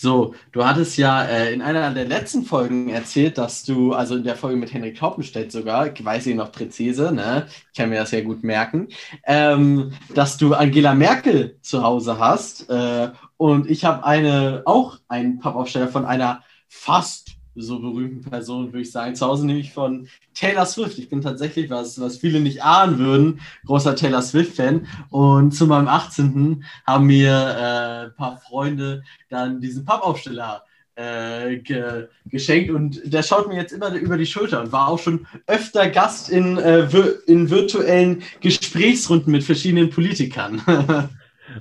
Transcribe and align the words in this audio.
So, 0.00 0.36
du 0.52 0.64
hattest 0.64 0.96
ja 0.96 1.24
äh, 1.24 1.52
in 1.52 1.60
einer 1.60 1.90
der 1.90 2.04
letzten 2.04 2.44
Folgen 2.44 2.88
erzählt, 2.88 3.36
dass 3.36 3.64
du, 3.64 3.94
also 3.94 4.14
in 4.14 4.22
der 4.22 4.36
Folge 4.36 4.56
mit 4.56 4.72
Henrik 4.72 5.02
Haupenstedt 5.02 5.50
sogar, 5.50 5.92
ich 5.92 6.04
weiß 6.04 6.28
ich 6.28 6.36
noch 6.36 6.52
präzise, 6.52 7.10
ne? 7.10 7.48
Ich 7.72 7.76
kann 7.76 7.90
mir 7.90 7.98
das 7.98 8.12
ja 8.12 8.20
gut 8.20 8.44
merken, 8.44 8.90
ähm, 9.26 9.90
dass 10.14 10.36
du 10.36 10.54
Angela 10.54 10.94
Merkel 10.94 11.58
zu 11.62 11.82
Hause 11.82 12.20
hast. 12.20 12.70
Äh, 12.70 13.10
und 13.38 13.68
ich 13.68 13.84
habe 13.84 14.04
eine, 14.04 14.62
auch 14.66 15.00
einen 15.08 15.40
Pappaufsteller 15.40 15.88
von 15.88 16.04
einer 16.04 16.44
fast 16.68 17.37
so 17.60 17.80
berühmten 17.80 18.28
Person, 18.28 18.66
würde 18.66 18.82
ich 18.82 18.90
sagen, 18.90 19.14
zu 19.14 19.26
Hause, 19.26 19.46
nämlich 19.46 19.72
von 19.72 20.08
Taylor 20.34 20.66
Swift. 20.66 20.98
Ich 20.98 21.08
bin 21.08 21.20
tatsächlich, 21.20 21.70
was, 21.70 22.00
was 22.00 22.18
viele 22.18 22.40
nicht 22.40 22.62
ahnen 22.62 22.98
würden, 22.98 23.40
großer 23.66 23.96
Taylor 23.96 24.22
Swift-Fan. 24.22 24.86
Und 25.10 25.52
zu 25.52 25.66
meinem 25.66 25.88
18. 25.88 26.64
haben 26.86 27.06
mir 27.06 27.30
äh, 27.30 28.06
ein 28.06 28.14
paar 28.14 28.38
Freunde 28.38 29.02
dann 29.28 29.60
diesen 29.60 29.84
Pappaufsteller 29.84 30.64
äh, 30.98 31.58
ge 31.58 32.08
geschenkt 32.26 32.70
und 32.70 33.00
der 33.04 33.22
schaut 33.22 33.48
mir 33.48 33.54
jetzt 33.54 33.72
immer 33.72 33.94
über 33.94 34.16
die 34.16 34.26
Schulter 34.26 34.60
und 34.60 34.72
war 34.72 34.88
auch 34.88 34.98
schon 34.98 35.26
öfter 35.46 35.88
Gast 35.88 36.28
in, 36.28 36.58
äh, 36.58 36.88
in 37.26 37.48
virtuellen 37.50 38.22
Gesprächsrunden 38.40 39.30
mit 39.30 39.44
verschiedenen 39.44 39.90
Politikern. 39.90 40.60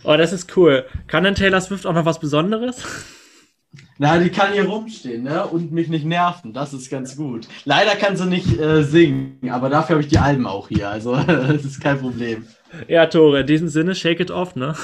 oh, 0.03 0.17
das 0.17 0.33
ist 0.33 0.57
cool. 0.57 0.85
Kann 1.05 1.23
denn 1.23 1.35
Taylor 1.35 1.61
Swift 1.61 1.85
auch 1.85 1.93
noch 1.93 2.05
was 2.05 2.19
Besonderes? 2.19 2.83
Na, 3.99 4.19
die 4.19 4.29
kann 4.29 4.53
hier 4.53 4.65
rumstehen 4.65 5.23
ne? 5.23 5.45
und 5.45 5.71
mich 5.71 5.87
nicht 5.87 6.05
nerven. 6.05 6.53
Das 6.53 6.73
ist 6.73 6.89
ganz 6.89 7.15
gut. 7.15 7.47
Leider 7.65 7.95
kann 7.95 8.15
sie 8.15 8.25
nicht 8.25 8.59
äh, 8.59 8.83
singen, 8.83 9.39
aber 9.49 9.69
dafür 9.69 9.95
habe 9.95 10.01
ich 10.01 10.09
die 10.09 10.19
Alben 10.19 10.45
auch 10.45 10.67
hier. 10.67 10.89
Also, 10.89 11.15
das 11.27 11.65
ist 11.65 11.81
kein 11.81 11.99
Problem. 11.99 12.45
Ja, 12.87 13.07
Tore, 13.07 13.41
in 13.41 13.47
diesem 13.47 13.69
Sinne, 13.69 13.95
shake 13.95 14.19
it 14.19 14.31
off, 14.31 14.55
ne? 14.55 14.75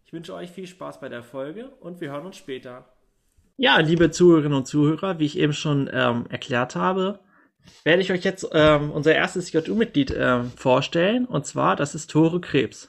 Ich 0.07 0.11
wünsche 0.11 0.33
euch 0.33 0.49
viel 0.49 0.65
Spaß 0.65 0.99
bei 0.99 1.07
der 1.07 1.21
Folge 1.21 1.69
und 1.81 2.01
wir 2.01 2.09
hören 2.09 2.25
uns 2.25 2.37
später. 2.37 2.83
Ja, 3.61 3.77
liebe 3.79 4.09
Zuhörerinnen 4.09 4.57
und 4.57 4.67
Zuhörer, 4.67 5.19
wie 5.19 5.25
ich 5.25 5.37
eben 5.37 5.51
schon 5.51 5.89
ähm, 5.91 6.27
erklärt 6.29 6.77
habe, 6.77 7.19
werde 7.83 8.01
ich 8.01 8.09
euch 8.09 8.23
jetzt 8.23 8.47
ähm, 8.53 8.89
unser 8.89 9.13
erstes 9.13 9.51
JU-Mitglied 9.51 10.15
ähm, 10.17 10.49
vorstellen. 10.55 11.25
Und 11.25 11.45
zwar, 11.45 11.75
das 11.75 11.93
ist 11.93 12.09
Tore 12.09 12.39
Krebs. 12.39 12.87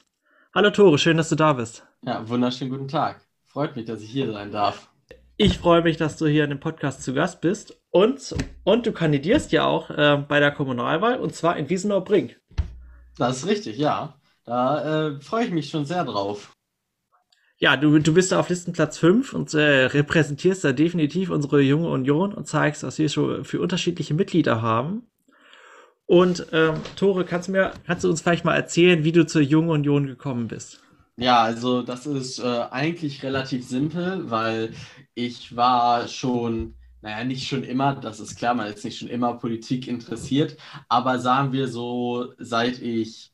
Hallo 0.55 0.71
Tore, 0.71 0.97
schön, 0.97 1.17
dass 1.17 1.29
du 1.29 1.35
da 1.35 1.55
bist. 1.55 1.85
Ja, 2.03 2.29
wunderschönen 2.29 2.71
guten 2.71 2.87
Tag. 2.87 3.21
Freut 3.47 3.75
mich, 3.75 3.87
dass 3.87 4.01
ich 4.01 4.11
hier 4.11 4.31
sein 4.31 4.53
darf. 4.53 4.93
Ich 5.37 5.59
freue 5.59 5.83
mich, 5.83 5.97
dass 5.97 6.17
du 6.17 6.29
hier 6.29 6.45
in 6.45 6.51
dem 6.51 6.61
Podcast 6.61 7.03
zu 7.03 7.15
Gast 7.15 7.41
bist. 7.41 7.77
Und, 7.91 8.37
und 8.63 8.87
du 8.87 8.93
kandidierst 8.93 9.51
ja 9.51 9.65
auch 9.65 9.91
äh, 9.91 10.25
bei 10.29 10.39
der 10.39 10.53
Kommunalwahl, 10.53 11.19
und 11.19 11.35
zwar 11.35 11.57
in 11.57 11.69
Wiesenau-Brink. 11.69 12.41
Das 13.19 13.39
ist 13.39 13.49
richtig, 13.49 13.77
ja. 13.77 14.15
Da 14.45 15.09
äh, 15.09 15.21
freue 15.21 15.47
ich 15.47 15.51
mich 15.51 15.69
schon 15.69 15.85
sehr 15.85 16.05
drauf. 16.05 16.53
Ja, 17.63 17.77
du, 17.77 17.99
du 17.99 18.15
bist 18.15 18.33
da 18.33 18.41
auf 18.41 18.49
Listenplatz 18.49 18.97
5 18.97 19.35
und 19.35 19.53
äh, 19.53 19.85
repräsentierst 19.85 20.65
da 20.65 20.73
definitiv 20.73 21.29
unsere 21.29 21.61
junge 21.61 21.91
Union 21.91 22.33
und 22.33 22.49
zeigst, 22.49 22.83
was 22.83 22.99
wir 22.99 23.11
schon 23.11 23.45
für 23.45 23.61
unterschiedliche 23.61 24.15
Mitglieder 24.15 24.63
haben. 24.63 25.03
Und 26.07 26.47
ähm, 26.53 26.77
Tore, 26.97 27.27
kannst 27.27 27.49
du, 27.49 27.53
mir, 27.53 27.73
kannst 27.87 28.03
du 28.03 28.09
uns 28.09 28.23
vielleicht 28.23 28.47
mal 28.47 28.57
erzählen, 28.57 29.05
wie 29.05 29.13
du 29.13 29.27
zur 29.27 29.43
Jungen 29.43 29.69
Union 29.69 30.07
gekommen 30.07 30.49
bist? 30.49 30.81
Ja, 31.19 31.43
also 31.43 31.83
das 31.83 32.07
ist 32.07 32.39
äh, 32.39 32.65
eigentlich 32.71 33.23
relativ 33.23 33.69
simpel, 33.69 34.31
weil 34.31 34.73
ich 35.15 35.55
war 35.55 36.09
schon, 36.09 36.77
naja, 37.03 37.25
nicht 37.25 37.47
schon 37.47 37.63
immer, 37.63 37.95
das 37.95 38.21
ist 38.21 38.37
klar, 38.37 38.55
man 38.55 38.73
ist 38.73 38.87
nicht 38.87 38.99
schon 38.99 39.09
immer 39.09 39.35
Politik 39.35 39.87
interessiert, 39.87 40.57
aber 40.89 41.19
sagen 41.19 41.53
wir 41.53 41.69
so, 41.69 42.33
seit 42.39 42.81
ich 42.81 43.33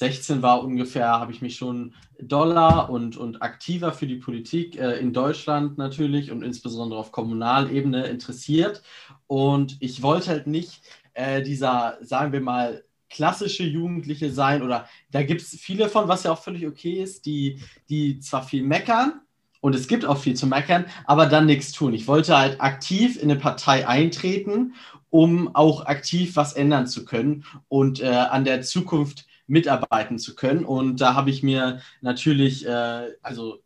16 0.00 0.40
war 0.40 0.64
ungefähr, 0.64 1.08
habe 1.08 1.30
ich 1.30 1.42
mich 1.42 1.56
schon 1.56 1.94
doller 2.18 2.88
und, 2.88 3.18
und 3.18 3.42
aktiver 3.42 3.92
für 3.92 4.06
die 4.06 4.16
Politik 4.16 4.78
äh, 4.78 4.98
in 4.98 5.12
Deutschland 5.12 5.76
natürlich 5.76 6.30
und 6.30 6.42
insbesondere 6.42 6.98
auf 6.98 7.12
Kommunalebene 7.12 8.06
interessiert. 8.06 8.82
Und 9.26 9.76
ich 9.80 10.02
wollte 10.02 10.30
halt 10.30 10.46
nicht 10.46 10.80
äh, 11.12 11.42
dieser, 11.42 11.98
sagen 12.00 12.32
wir 12.32 12.40
mal, 12.40 12.82
klassische 13.10 13.64
Jugendliche 13.64 14.30
sein 14.30 14.62
oder 14.62 14.88
da 15.10 15.22
gibt 15.22 15.42
es 15.42 15.50
viele 15.60 15.90
von, 15.90 16.08
was 16.08 16.22
ja 16.22 16.32
auch 16.32 16.42
völlig 16.42 16.66
okay 16.66 17.02
ist, 17.02 17.26
die, 17.26 17.60
die 17.90 18.20
zwar 18.20 18.42
viel 18.42 18.62
meckern, 18.62 19.20
und 19.62 19.74
es 19.74 19.88
gibt 19.88 20.06
auch 20.06 20.16
viel 20.16 20.36
zu 20.36 20.46
meckern, 20.46 20.86
aber 21.04 21.26
dann 21.26 21.44
nichts 21.44 21.72
tun. 21.72 21.92
Ich 21.92 22.06
wollte 22.06 22.34
halt 22.34 22.62
aktiv 22.62 23.16
in 23.22 23.30
eine 23.30 23.38
Partei 23.38 23.86
eintreten, 23.86 24.72
um 25.10 25.54
auch 25.54 25.84
aktiv 25.84 26.36
was 26.36 26.54
ändern 26.54 26.86
zu 26.86 27.04
können 27.04 27.44
und 27.68 28.00
äh, 28.00 28.06
an 28.06 28.46
der 28.46 28.62
Zukunft 28.62 29.26
mitarbeiten 29.50 30.18
zu 30.18 30.34
können. 30.34 30.64
Und 30.64 31.00
da 31.00 31.14
habe 31.14 31.30
ich 31.30 31.42
mir 31.42 31.80
natürlich 32.00 32.66
äh, 32.66 33.08
also 33.22 33.58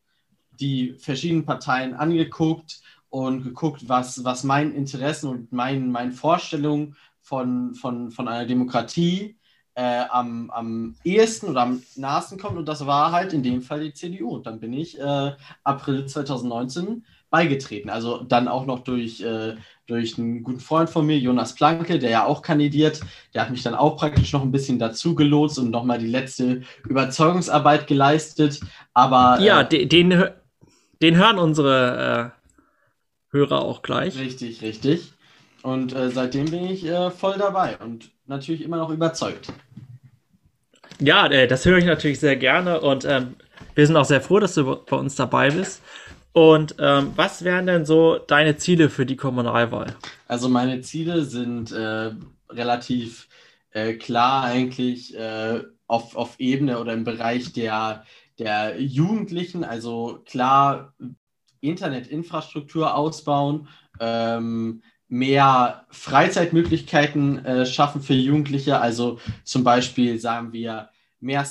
die 0.58 0.94
verschiedenen 0.98 1.44
Parteien 1.44 1.94
angeguckt 1.94 2.80
und 3.10 3.44
geguckt, 3.44 3.88
was, 3.88 4.24
was 4.24 4.44
meinen 4.44 4.72
Interessen 4.74 5.28
und 5.28 5.52
meinen, 5.52 5.92
meinen 5.92 6.12
Vorstellungen 6.12 6.96
von, 7.20 7.74
von, 7.74 8.10
von 8.10 8.28
einer 8.28 8.46
Demokratie 8.46 9.36
äh, 9.74 10.04
am, 10.10 10.50
am 10.50 10.94
ehesten 11.04 11.48
oder 11.48 11.62
am 11.62 11.82
nahesten 11.96 12.38
kommt. 12.38 12.56
Und 12.56 12.66
das 12.66 12.86
war 12.86 13.12
halt 13.12 13.32
in 13.32 13.42
dem 13.42 13.60
Fall 13.60 13.80
die 13.80 13.94
CDU. 13.94 14.30
Und 14.30 14.46
dann 14.46 14.60
bin 14.60 14.72
ich 14.72 14.98
äh, 14.98 15.32
April 15.64 16.06
2019 16.06 17.04
beigetreten. 17.34 17.90
Also 17.90 18.22
dann 18.22 18.46
auch 18.46 18.64
noch 18.64 18.84
durch, 18.84 19.20
äh, 19.20 19.56
durch 19.88 20.16
einen 20.16 20.44
guten 20.44 20.60
Freund 20.60 20.88
von 20.88 21.04
mir, 21.04 21.18
Jonas 21.18 21.56
Planke, 21.56 21.98
der 21.98 22.10
ja 22.10 22.24
auch 22.26 22.42
kandidiert. 22.42 23.00
Der 23.34 23.42
hat 23.42 23.50
mich 23.50 23.64
dann 23.64 23.74
auch 23.74 23.96
praktisch 23.96 24.32
noch 24.32 24.42
ein 24.42 24.52
bisschen 24.52 24.78
dazu 24.78 25.16
gelotst 25.16 25.58
und 25.58 25.72
nochmal 25.72 25.98
die 25.98 26.06
letzte 26.06 26.62
Überzeugungsarbeit 26.88 27.88
geleistet. 27.88 28.60
Aber. 28.92 29.40
Ja, 29.40 29.62
äh, 29.62 29.84
den, 29.84 30.30
den 31.02 31.16
hören 31.16 31.40
unsere 31.40 32.32
äh, 33.32 33.36
Hörer 33.36 33.62
auch 33.62 33.82
gleich. 33.82 34.16
Richtig, 34.16 34.62
richtig. 34.62 35.12
Und 35.64 35.92
äh, 35.92 36.10
seitdem 36.10 36.44
bin 36.44 36.66
ich 36.66 36.86
äh, 36.86 37.10
voll 37.10 37.34
dabei 37.36 37.78
und 37.78 38.12
natürlich 38.26 38.62
immer 38.62 38.76
noch 38.76 38.90
überzeugt. 38.90 39.52
Ja, 41.00 41.26
äh, 41.26 41.48
das 41.48 41.64
höre 41.64 41.78
ich 41.78 41.84
natürlich 41.84 42.20
sehr 42.20 42.36
gerne 42.36 42.80
und 42.80 43.04
ähm, 43.04 43.34
wir 43.74 43.84
sind 43.88 43.96
auch 43.96 44.04
sehr 44.04 44.20
froh, 44.20 44.38
dass 44.38 44.54
du 44.54 44.76
bei 44.88 44.96
uns 44.96 45.16
dabei 45.16 45.50
bist. 45.50 45.82
Und 46.34 46.74
ähm, 46.80 47.12
was 47.14 47.44
wären 47.44 47.66
denn 47.66 47.86
so 47.86 48.18
deine 48.18 48.56
Ziele 48.56 48.90
für 48.90 49.06
die 49.06 49.14
Kommunalwahl? 49.14 49.94
Also 50.26 50.48
meine 50.48 50.80
Ziele 50.80 51.24
sind 51.24 51.70
äh, 51.70 52.10
relativ 52.50 53.28
äh, 53.70 53.94
klar 53.94 54.42
eigentlich 54.42 55.16
äh, 55.16 55.62
auf, 55.86 56.16
auf 56.16 56.34
Ebene 56.40 56.80
oder 56.80 56.92
im 56.92 57.04
Bereich 57.04 57.52
der, 57.52 58.04
der 58.40 58.82
Jugendlichen. 58.82 59.62
Also 59.62 60.24
klar 60.26 60.92
Internetinfrastruktur 61.60 62.96
ausbauen, 62.96 63.68
ähm, 64.00 64.82
mehr 65.06 65.86
Freizeitmöglichkeiten 65.90 67.44
äh, 67.44 67.64
schaffen 67.64 68.02
für 68.02 68.14
Jugendliche. 68.14 68.80
Also 68.80 69.20
zum 69.44 69.62
Beispiel 69.62 70.18
sagen 70.18 70.52
wir 70.52 70.90
mehr 71.20 71.44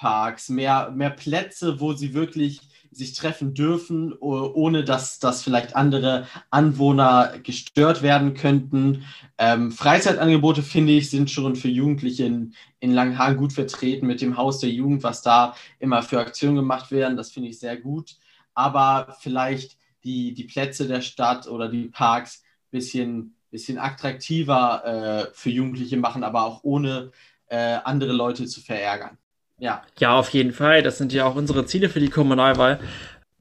Skateparks, 0.00 0.48
mehr, 0.48 0.90
mehr 0.90 1.10
Plätze, 1.10 1.80
wo 1.80 1.92
sie 1.92 2.14
wirklich 2.14 2.60
sich 2.90 3.14
treffen 3.14 3.54
dürfen, 3.54 4.12
ohne 4.18 4.82
dass, 4.82 5.20
dass 5.20 5.44
vielleicht 5.44 5.76
andere 5.76 6.26
Anwohner 6.50 7.38
gestört 7.40 8.02
werden 8.02 8.34
könnten. 8.34 9.04
Ähm, 9.38 9.70
Freizeitangebote, 9.70 10.62
finde 10.62 10.94
ich, 10.94 11.08
sind 11.08 11.30
schon 11.30 11.54
für 11.54 11.68
Jugendliche 11.68 12.24
in, 12.24 12.54
in 12.80 12.92
Langenhagen 12.92 13.36
gut 13.36 13.52
vertreten 13.52 14.08
mit 14.08 14.20
dem 14.20 14.36
Haus 14.36 14.58
der 14.58 14.70
Jugend, 14.70 15.04
was 15.04 15.22
da 15.22 15.54
immer 15.78 16.02
für 16.02 16.18
Aktionen 16.18 16.56
gemacht 16.56 16.90
werden. 16.90 17.16
Das 17.16 17.30
finde 17.30 17.50
ich 17.50 17.60
sehr 17.60 17.76
gut. 17.76 18.16
Aber 18.54 19.16
vielleicht 19.20 19.76
die, 20.02 20.34
die 20.34 20.44
Plätze 20.44 20.88
der 20.88 21.00
Stadt 21.00 21.46
oder 21.46 21.68
die 21.68 21.84
Parks 21.84 22.42
ein 22.42 22.70
bisschen, 22.72 23.36
bisschen 23.52 23.78
attraktiver 23.78 24.84
äh, 24.84 25.30
für 25.32 25.50
Jugendliche 25.50 25.96
machen, 25.96 26.24
aber 26.24 26.44
auch 26.44 26.64
ohne 26.64 27.12
äh, 27.46 27.78
andere 27.84 28.12
Leute 28.12 28.46
zu 28.46 28.60
verärgern. 28.60 29.16
Ja. 29.60 29.82
Ja, 29.98 30.18
auf 30.18 30.30
jeden 30.30 30.52
Fall. 30.52 30.82
Das 30.82 30.98
sind 30.98 31.12
ja 31.12 31.24
auch 31.26 31.36
unsere 31.36 31.66
Ziele 31.66 31.88
für 31.88 32.00
die 32.00 32.08
Kommunalwahl. 32.08 32.80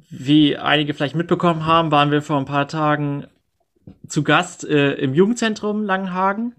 Wie 0.09 0.57
einige 0.57 0.93
vielleicht 0.93 1.15
mitbekommen 1.15 1.65
haben, 1.65 1.91
waren 1.91 2.11
wir 2.11 2.21
vor 2.21 2.37
ein 2.37 2.45
paar 2.45 2.67
Tagen 2.67 3.25
zu 4.07 4.23
Gast 4.23 4.67
äh, 4.67 4.93
im 4.93 5.13
Jugendzentrum 5.13 5.83
Langenhagen. 5.83 6.55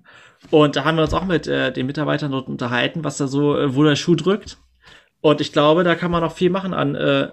Und 0.50 0.76
da 0.76 0.84
haben 0.84 0.96
wir 0.96 1.02
uns 1.02 1.14
auch 1.14 1.26
mit 1.26 1.46
äh, 1.46 1.72
den 1.72 1.86
Mitarbeitern 1.86 2.32
dort 2.32 2.48
unterhalten, 2.48 3.04
was 3.04 3.18
da 3.18 3.28
so, 3.28 3.56
äh, 3.56 3.74
wo 3.76 3.84
der 3.84 3.96
Schuh 3.96 4.16
drückt. 4.16 4.56
Und 5.20 5.40
ich 5.40 5.52
glaube, 5.52 5.84
da 5.84 5.94
kann 5.94 6.10
man 6.10 6.22
noch 6.22 6.32
viel 6.32 6.50
machen 6.50 6.72
an 6.72 6.94
äh, 6.94 7.28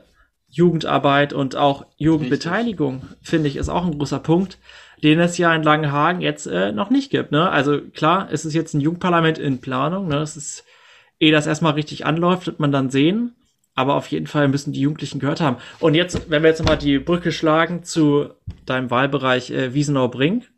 Jugendarbeit 0.50 1.33
und 1.33 1.56
auch 1.56 1.85
Jugendbeteiligung, 1.97 3.03
finde 3.21 3.47
ich, 3.47 3.56
ist 3.56 3.69
auch 3.69 3.85
ein 3.85 3.97
großer 3.97 4.19
Punkt, 4.19 4.59
den 5.03 5.19
es 5.19 5.38
ja 5.38 5.53
in 5.56 5.63
Langenhagen 5.63 6.21
jetzt 6.21 6.47
äh, 6.47 6.71
noch 6.71 6.89
nicht 6.89 7.12
gibt. 7.12 7.31
Ne? 7.31 7.50
Also 7.50 7.80
klar, 7.80 8.27
es 8.31 8.44
ist 8.44 8.53
jetzt 8.53 8.73
ein 8.73 8.81
Jugendparlament 8.81 9.38
in 9.38 9.62
Planung. 9.62 10.07
Ne? 10.07 10.15
Das 10.15 10.35
ist 10.35 10.65
ehe 11.19 11.31
das 11.31 11.48
erstmal 11.48 11.74
richtig 11.74 12.06
anläuft, 12.06 12.48
wird 12.48 12.60
man 12.60 12.72
dann 12.72 12.90
sehen. 12.90 13.36
Aber 13.75 13.96
auf 13.96 14.08
jeden 14.08 14.25
Fall 14.25 14.48
müssen 14.48 14.74
die 14.74 14.81
Jugendlichen 14.81 15.19
gehört 15.19 15.40
haben. 15.40 15.58
Und 15.80 15.94
jetzt, 15.94 16.31
wenn 16.31 16.42
wir 16.42 16.50
jetzt 16.50 16.60
nochmal 16.60 16.80
die 16.80 16.98
Brücke 16.98 17.31
schlagen 17.31 17.84
zu 17.84 18.30
deinem 18.66 18.90
Wahlbereich 18.90 19.52
äh, 19.52 19.74
Wiesenau-Brink, 19.74 20.50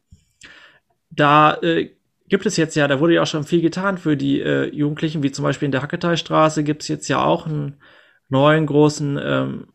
da 1.10 1.56
äh, 1.56 1.90
gibt 2.30 2.46
es 2.46 2.56
jetzt 2.56 2.76
ja, 2.76 2.88
da 2.88 3.02
wurde 3.02 3.16
ja 3.16 3.24
auch 3.24 3.28
schon 3.28 3.44
viel 3.44 3.62
getan 3.62 3.98
für 3.98 4.16
die 4.16 4.40
äh, 4.40 4.74
Jugendlichen, 4.74 5.22
wie 5.22 5.32
zum 5.32 5.44
Beispiel 5.44 5.66
in 5.66 5.74
der 5.74 5.82
Hacketeilstraße 5.82 6.64
gibt 6.64 6.84
es 6.84 6.88
jetzt 6.88 7.10
ja 7.10 7.22
auch 7.22 7.46
einen 7.46 7.82
neuen 8.30 8.66
großen 8.66 9.20
ähm, 9.22 9.68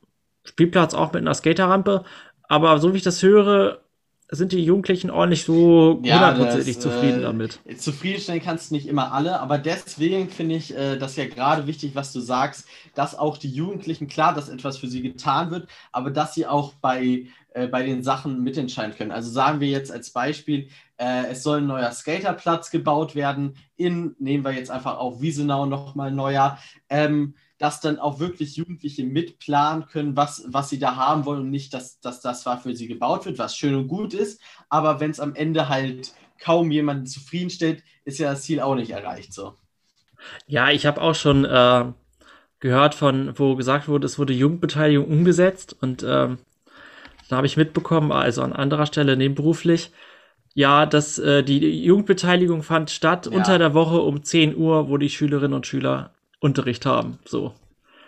Spielplatz, 0.44 0.94
auch 0.94 1.12
mit 1.12 1.22
einer 1.22 1.34
Skaterrampe. 1.34 2.04
Aber 2.44 2.78
so 2.78 2.94
wie 2.94 2.98
ich 2.98 3.02
das 3.02 3.22
höre, 3.22 3.83
sind 4.34 4.52
die 4.52 4.64
Jugendlichen 4.64 5.10
auch 5.10 5.26
nicht 5.26 5.44
so 5.44 6.00
hundertprozentig 6.02 6.76
ja, 6.76 6.80
zufrieden 6.80 7.20
äh, 7.20 7.22
damit. 7.22 7.60
Zufriedenstellen 7.78 8.42
kannst 8.42 8.70
du 8.70 8.74
nicht 8.74 8.86
immer 8.86 9.12
alle, 9.12 9.40
aber 9.40 9.58
deswegen 9.58 10.28
finde 10.28 10.56
ich 10.56 10.76
äh, 10.76 10.96
das 10.96 11.16
ja 11.16 11.26
gerade 11.26 11.66
wichtig, 11.66 11.94
was 11.94 12.12
du 12.12 12.20
sagst, 12.20 12.66
dass 12.94 13.16
auch 13.18 13.38
die 13.38 13.50
Jugendlichen, 13.50 14.08
klar, 14.08 14.34
dass 14.34 14.48
etwas 14.48 14.78
für 14.78 14.88
sie 14.88 15.02
getan 15.02 15.50
wird, 15.50 15.68
aber 15.92 16.10
dass 16.10 16.34
sie 16.34 16.46
auch 16.46 16.74
bei, 16.74 17.26
äh, 17.54 17.66
bei 17.66 17.82
den 17.82 18.02
Sachen 18.02 18.42
mitentscheiden 18.42 18.96
können. 18.96 19.12
Also 19.12 19.30
sagen 19.30 19.60
wir 19.60 19.68
jetzt 19.68 19.92
als 19.92 20.10
Beispiel, 20.10 20.68
äh, 20.96 21.26
es 21.30 21.42
soll 21.42 21.58
ein 21.58 21.66
neuer 21.66 21.90
Skaterplatz 21.90 22.70
gebaut 22.70 23.14
werden, 23.14 23.56
in, 23.76 24.14
nehmen 24.18 24.44
wir 24.44 24.52
jetzt 24.52 24.70
einfach 24.70 24.98
auf 24.98 25.20
Wiesenau 25.20 25.66
nochmal 25.66 26.10
neuer. 26.10 26.58
Ähm, 26.88 27.34
dass 27.64 27.80
dann 27.80 27.98
auch 27.98 28.20
wirklich 28.20 28.56
Jugendliche 28.56 29.04
mitplanen 29.04 29.86
können, 29.86 30.18
was, 30.18 30.44
was 30.48 30.68
sie 30.68 30.78
da 30.78 30.96
haben 30.96 31.24
wollen 31.24 31.40
und 31.40 31.50
nicht, 31.50 31.72
dass, 31.72 31.98
dass 31.98 32.20
das 32.20 32.42
zwar 32.42 32.60
für 32.60 32.76
sie 32.76 32.88
gebaut 32.88 33.24
wird, 33.24 33.38
was 33.38 33.56
schön 33.56 33.74
und 33.74 33.88
gut 33.88 34.12
ist, 34.12 34.38
aber 34.68 35.00
wenn 35.00 35.10
es 35.10 35.18
am 35.18 35.34
Ende 35.34 35.70
halt 35.70 36.12
kaum 36.38 36.70
jemanden 36.70 37.06
zufriedenstellt, 37.06 37.82
ist 38.04 38.18
ja 38.18 38.32
das 38.32 38.42
Ziel 38.42 38.60
auch 38.60 38.74
nicht 38.74 38.90
erreicht 38.90 39.32
so. 39.32 39.54
Ja, 40.46 40.68
ich 40.68 40.84
habe 40.84 41.00
auch 41.00 41.14
schon 41.14 41.46
äh, 41.46 41.86
gehört 42.60 42.94
von, 42.94 43.32
wo 43.38 43.56
gesagt 43.56 43.88
wurde, 43.88 44.04
es 44.04 44.18
wurde 44.18 44.34
Jugendbeteiligung 44.34 45.06
umgesetzt 45.06 45.74
und 45.80 46.02
äh, 46.02 46.36
da 47.30 47.36
habe 47.36 47.46
ich 47.46 47.56
mitbekommen, 47.56 48.12
also 48.12 48.42
an 48.42 48.52
anderer 48.52 48.84
Stelle 48.84 49.16
nebenberuflich, 49.16 49.90
ja, 50.52 50.84
dass 50.84 51.18
äh, 51.18 51.42
die 51.42 51.82
Jugendbeteiligung 51.82 52.62
fand 52.62 52.90
statt 52.90 53.24
ja. 53.24 53.38
unter 53.38 53.58
der 53.58 53.72
Woche 53.72 54.02
um 54.02 54.22
10 54.22 54.54
Uhr, 54.54 54.90
wo 54.90 54.98
die 54.98 55.08
Schülerinnen 55.08 55.54
und 55.54 55.66
Schüler 55.66 56.10
Unterricht 56.44 56.84
haben. 56.84 57.18
So. 57.24 57.54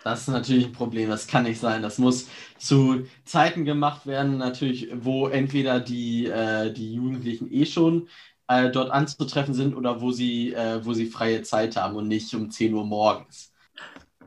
Das 0.04 0.20
ist 0.20 0.28
natürlich 0.28 0.66
ein 0.66 0.72
Problem, 0.72 1.08
das 1.08 1.26
kann 1.26 1.44
nicht 1.44 1.58
sein. 1.58 1.82
Das 1.82 1.98
muss 1.98 2.28
zu 2.58 3.06
Zeiten 3.24 3.64
gemacht 3.64 4.06
werden, 4.06 4.36
natürlich, 4.36 4.88
wo 4.94 5.26
entweder 5.26 5.80
die, 5.80 6.26
äh, 6.26 6.70
die 6.72 6.94
Jugendlichen 6.94 7.52
eh 7.52 7.64
schon 7.64 8.08
äh, 8.46 8.70
dort 8.70 8.90
anzutreffen 8.90 9.54
sind 9.54 9.74
oder 9.74 10.00
wo 10.00 10.12
sie, 10.12 10.52
äh, 10.52 10.84
wo 10.84 10.92
sie 10.92 11.06
freie 11.06 11.42
Zeit 11.42 11.76
haben 11.76 11.96
und 11.96 12.06
nicht 12.08 12.32
um 12.34 12.50
10 12.50 12.74
Uhr 12.74 12.84
morgens. 12.84 13.52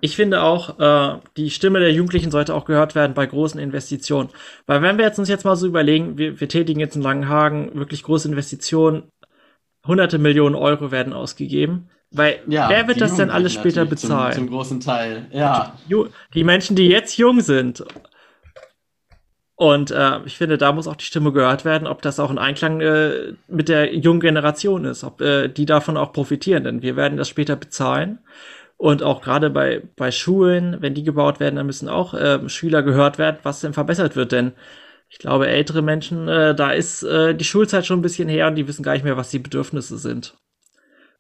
Ich 0.02 0.16
finde 0.16 0.42
auch, 0.42 0.80
äh, 0.80 1.20
die 1.38 1.52
Stimme 1.52 1.80
der 1.80 1.94
Jugendlichen 1.94 2.32
sollte 2.32 2.56
auch 2.56 2.66
gehört 2.66 2.96
werden 2.96 3.14
bei 3.14 3.28
großen 3.28 3.60
Investitionen. 3.60 4.30
Weil 4.66 4.82
wenn 4.82 4.98
wir 4.98 5.06
jetzt 5.06 5.20
uns 5.20 5.30
jetzt 5.30 5.46
mal 5.46 5.56
so 5.56 5.68
überlegen, 5.68 6.18
wir, 6.18 6.40
wir 6.40 6.50
tätigen 6.50 6.80
jetzt 6.80 6.96
in 6.96 7.02
Langenhagen 7.02 7.76
wirklich 7.76 8.04
große 8.04 8.28
Investitionen, 8.28 9.04
hunderte 9.86 10.18
Millionen 10.18 10.56
Euro 10.56 10.92
werden 10.92 11.14
ausgegeben 11.14 11.90
weil 12.12 12.40
ja, 12.48 12.70
wer 12.70 12.88
wird 12.88 13.02
das 13.02 13.16
denn 13.16 13.30
alles 13.30 13.54
später 13.54 13.86
bezahlen? 13.86 14.34
Zum, 14.34 14.48
zum, 14.48 14.56
großen 14.56 14.80
Teil, 14.80 15.28
ja. 15.32 15.76
Die, 15.88 16.06
die, 16.34 16.44
Menschen, 16.44 16.76
die 16.76 16.88
jetzt 16.88 17.18
jung 17.18 17.42
sind. 17.42 17.84
Und 19.56 19.92
äh, 19.92 20.24
ich 20.26 20.38
finde, 20.38 20.58
da 20.58 20.72
muss 20.72 20.88
auch 20.88 20.96
die 20.96 21.06
Stimme 21.06 21.32
gehört 21.34 21.66
werden, 21.66 21.88
ob 21.88 22.02
das 22.02 22.20
auch 22.20 22.32
in 22.32 22.38
Einklang 22.38 22.80
äh, 22.82 23.34
mit 23.48 23.70
der 23.70 23.94
jungen 23.94 24.22
Generation 24.22 24.86
ist, 24.86 25.04
ob 25.04 25.22
äh, 25.22 25.50
die 25.50 25.66
davon 25.66 25.98
auch 25.98 26.14
profitieren, 26.14 26.64
denn 26.64 26.82
wir 26.82 26.96
werden 26.96 27.18
das 27.18 27.30
später 27.30 27.56
bezahlen. 27.56 28.20
Und 28.78 29.04
auch 29.04 29.22
gerade 29.22 29.50
bei, 29.50 29.84
bei 29.98 30.12
Schulen, 30.12 30.78
wenn 30.80 30.94
die 30.94 31.04
gebaut 31.04 31.42
werden, 31.42 31.58
dann 31.58 31.66
müssen 31.66 31.90
auch 31.90 32.14
äh, 32.14 32.48
Schüler 32.48 32.82
gehört 32.82 33.18
werden, 33.18 33.38
was 33.44 33.60
denn 33.60 33.74
verbessert 33.74 34.16
wird. 34.16 34.32
Denn 34.32 34.54
ich 35.10 35.20
glaube, 35.20 35.48
ältere 35.48 35.82
Menschen, 35.82 36.30
äh, 36.30 36.56
da 36.56 36.72
ist 36.72 37.04
äh, 37.04 37.36
die 37.36 37.44
Schulzeit 37.44 37.86
schon 37.86 38.00
ein 38.00 38.04
bisschen 38.04 38.30
her 38.30 38.48
und 38.48 38.56
die 38.56 38.68
wissen 38.68 38.84
gar 38.84 38.94
nicht 38.94 39.04
mehr, 39.04 39.18
was 39.18 39.30
die 39.30 39.40
Bedürfnisse 39.40 39.98
sind 39.98 40.38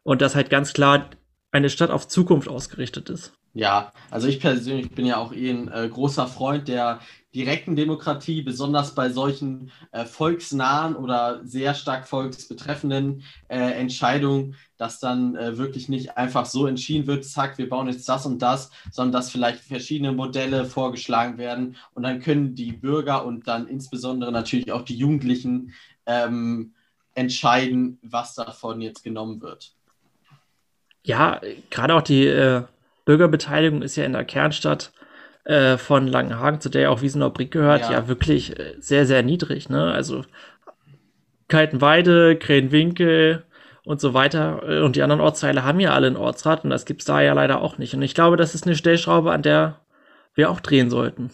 und 0.04 0.22
dass 0.22 0.36
halt 0.36 0.50
ganz 0.50 0.74
klar 0.74 1.10
eine 1.52 1.70
Stadt 1.70 1.90
auf 1.90 2.08
Zukunft 2.08 2.48
ausgerichtet 2.48 3.10
ist. 3.10 3.34
Ja, 3.54 3.94
also 4.12 4.28
ich 4.28 4.40
persönlich 4.40 4.92
bin 4.92 5.06
ja 5.08 5.18
auch 5.18 5.34
eh 5.34 5.50
ein 5.50 5.72
äh, 5.72 5.90
großer 5.90 6.28
Freund 6.28 6.68
der 6.68 7.00
direkten 7.34 7.76
Demokratie, 7.76 8.42
besonders 8.44 8.94
bei 8.94 9.10
solchen 9.10 9.72
äh, 9.92 10.06
volksnahen 10.06 10.96
oder 10.96 11.42
sehr 11.44 11.74
stark 11.74 12.08
volksbetreffenden 12.08 13.24
äh, 13.48 13.58
Entscheidungen, 13.58 14.56
dass 14.78 15.00
dann 15.00 15.36
äh, 15.36 15.58
wirklich 15.58 15.90
nicht 15.90 16.18
einfach 16.18 16.46
so 16.46 16.68
entschieden 16.68 17.08
wird, 17.08 17.26
zack, 17.26 17.58
wir 17.58 17.70
bauen 17.70 17.88
jetzt 17.88 18.08
das 18.08 18.26
und 18.26 18.40
das, 18.42 18.72
sondern 18.92 19.14
dass 19.14 19.32
vielleicht 19.32 19.62
verschiedene 19.62 20.12
Modelle 20.12 20.66
vorgeschlagen 20.66 21.38
werden 21.38 21.76
und 21.94 22.04
dann 22.04 22.20
können 22.20 22.56
die 22.56 22.72
Bürger 22.72 23.26
und 23.26 23.48
dann 23.48 23.68
insbesondere 23.68 24.32
natürlich 24.32 24.72
auch 24.72 24.84
die 24.84 24.96
Jugendlichen 24.96 25.74
ähm, 26.06 26.74
entscheiden, 27.16 28.00
was 28.04 28.36
davon 28.36 28.82
jetzt 28.82 29.04
genommen 29.04 29.42
wird 29.42 29.76
ja, 31.04 31.42
gerade 31.70 31.96
auch 31.96 32.02
die 32.02 32.28
äh, 32.28 32.64
Bürgerbeteiligung 33.06 33.82
ist 33.82 33.96
ja 33.96 34.06
in 34.06 34.14
der 34.14 34.26
Kernstadt 34.26 34.92
äh, 35.46 35.78
von 35.78 36.08
Langenhagen, 36.08 36.62
zu 36.62 36.70
der 36.70 36.84
ja 36.84 36.90
auch 36.90 37.02
Wiesenau 37.02 37.30
Brick 37.30 37.52
gehört, 37.52 37.82
ja, 37.82 37.92
ja 37.92 38.08
wirklich 38.08 38.60
äh, 38.60 38.76
sehr, 38.80 39.06
sehr 39.06 39.24
niedrig. 39.24 39.70
Ne? 39.70 39.92
Also 39.92 40.24
Kaltenweide, 41.48 42.36
Krähenwinkel 42.38 43.46
und 43.84 44.00
so 44.00 44.14
weiter 44.14 44.62
äh, 44.68 44.82
und 44.82 44.96
die 44.96 45.02
anderen 45.02 45.22
Ortsteile 45.22 45.64
haben 45.64 45.80
ja 45.80 45.94
alle 45.94 46.08
einen 46.08 46.18
Ortsrat 46.18 46.64
und 46.64 46.70
das 46.70 46.86
gibt 46.86 47.02
es 47.02 47.06
da 47.06 47.22
ja 47.22 47.34
leider 47.34 47.62
auch 47.62 47.78
nicht. 47.78 47.94
Und 47.96 48.02
ich 48.02 48.14
glaube, 48.14 48.38
das 48.38 48.54
ist 48.54 48.66
eine 48.66 48.76
Stellschraube, 48.76 49.32
an 49.32 49.42
der 49.42 49.80
wir 50.36 50.52
auch 50.52 50.60
drehen 50.60 50.90
sollten. 50.90 51.32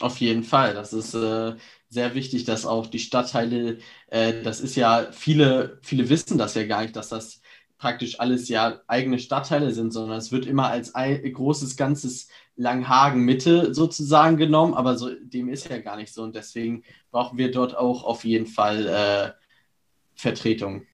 Auf 0.00 0.18
jeden 0.18 0.42
Fall. 0.42 0.74
Das 0.74 0.92
ist 0.92 1.14
äh, 1.14 1.54
sehr 1.88 2.14
wichtig, 2.14 2.44
dass 2.44 2.66
auch 2.66 2.86
die 2.88 2.98
Stadtteile, 2.98 3.78
äh, 4.08 4.42
das 4.42 4.60
ist 4.60 4.74
ja, 4.76 5.06
viele, 5.12 5.78
viele 5.82 6.08
wissen 6.10 6.36
das 6.36 6.54
ja 6.54 6.66
gar 6.66 6.82
nicht, 6.82 6.96
dass 6.96 7.08
das 7.08 7.40
praktisch 7.84 8.18
alles 8.18 8.48
ja 8.48 8.80
eigene 8.86 9.18
Stadtteile 9.18 9.70
sind, 9.70 9.92
sondern 9.92 10.16
es 10.16 10.32
wird 10.32 10.46
immer 10.46 10.68
als 10.70 10.94
ein 10.94 11.22
großes 11.30 11.76
ganzes 11.76 12.30
Langhagen 12.56 13.26
Mitte 13.26 13.74
sozusagen 13.74 14.38
genommen, 14.38 14.72
aber 14.72 14.96
so, 14.96 15.10
dem 15.14 15.50
ist 15.50 15.68
ja 15.68 15.76
gar 15.76 15.98
nicht 15.98 16.14
so 16.14 16.22
und 16.22 16.34
deswegen 16.34 16.82
brauchen 17.10 17.36
wir 17.36 17.50
dort 17.50 17.76
auch 17.76 18.04
auf 18.04 18.24
jeden 18.24 18.46
Fall 18.46 18.86
äh, 18.86 19.32
Vertretung. 20.14 20.86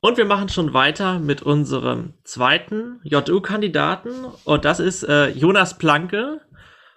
Und 0.00 0.16
wir 0.16 0.26
machen 0.26 0.48
schon 0.48 0.72
weiter 0.72 1.18
mit 1.18 1.42
unserem 1.42 2.14
zweiten 2.22 3.00
JU-Kandidaten 3.02 4.26
und 4.44 4.64
das 4.64 4.78
ist 4.78 5.02
äh, 5.02 5.30
Jonas 5.30 5.76
Planke. 5.78 6.40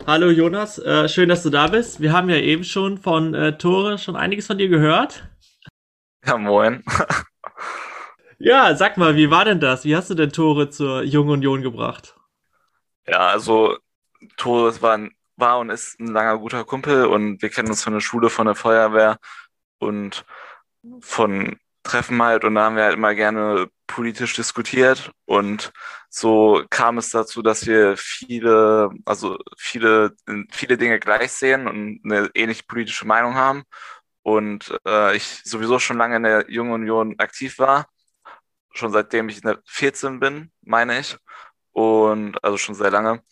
Hallo 0.05 0.29
Jonas, 0.29 0.77
äh, 0.77 1.09
schön, 1.09 1.29
dass 1.29 1.41
du 1.41 1.49
da 1.49 1.65
bist. 1.65 1.99
Wir 1.99 2.13
haben 2.13 2.29
ja 2.29 2.37
eben 2.37 2.63
schon 2.63 2.99
von 2.99 3.33
äh, 3.33 3.57
Tore 3.57 3.97
schon 3.97 4.15
einiges 4.15 4.45
von 4.45 4.59
dir 4.59 4.69
gehört. 4.69 5.27
Ja, 6.23 6.37
moin. 6.37 6.83
Ja, 8.43 8.75
sag 8.75 8.97
mal, 8.97 9.15
wie 9.15 9.29
war 9.31 9.45
denn 9.45 9.59
das? 9.61 9.85
Wie 9.85 9.95
hast 9.95 10.09
du 10.09 10.15
denn 10.15 10.31
Tore 10.31 10.69
zur 10.69 11.03
Jungen 11.03 11.29
Union 11.31 11.61
gebracht? 11.61 12.15
Ja, 13.07 13.27
also 13.29 13.77
Tore 14.37 14.81
war, 14.81 14.99
war 15.37 15.59
und 15.59 15.69
ist 15.69 15.99
ein 15.99 16.07
langer 16.07 16.37
guter 16.39 16.63
Kumpel 16.65 17.05
und 17.05 17.41
wir 17.41 17.49
kennen 17.49 17.69
uns 17.69 17.83
von 17.83 17.93
der 17.93 18.01
Schule, 18.01 18.29
von 18.29 18.45
der 18.47 18.55
Feuerwehr 18.55 19.17
und 19.79 20.25
von 21.01 21.57
Treffen 21.83 22.21
halt 22.23 22.45
und 22.45 22.55
da 22.55 22.65
haben 22.65 22.75
wir 22.77 22.85
halt 22.85 22.95
immer 22.95 23.15
gerne 23.15 23.69
politisch 23.87 24.35
diskutiert 24.35 25.11
und 25.25 25.71
so 26.09 26.63
kam 26.69 26.97
es 26.99 27.09
dazu, 27.11 27.41
dass 27.41 27.67
wir 27.67 27.97
viele, 27.97 28.91
also 29.05 29.39
viele, 29.57 30.15
viele 30.51 30.77
Dinge 30.77 30.99
gleich 30.99 31.31
sehen 31.33 31.67
und 31.67 32.01
eine 32.05 32.29
ähnliche 32.35 32.63
politische 32.65 33.07
Meinung 33.07 33.35
haben. 33.35 33.63
Und 34.23 34.73
äh, 34.87 35.15
ich 35.17 35.41
sowieso 35.45 35.79
schon 35.79 35.97
lange 35.97 36.17
in 36.17 36.23
der 36.23 36.51
Jungen 36.51 36.73
Union 36.73 37.15
aktiv 37.19 37.59
war, 37.59 37.87
schon 38.73 38.91
seitdem 38.91 39.29
ich 39.29 39.41
14 39.65 40.19
bin, 40.19 40.51
meine 40.61 40.99
ich. 40.99 41.17
Und 41.71 42.43
also 42.43 42.57
schon 42.57 42.75
sehr 42.75 42.91
lange. 42.91 43.23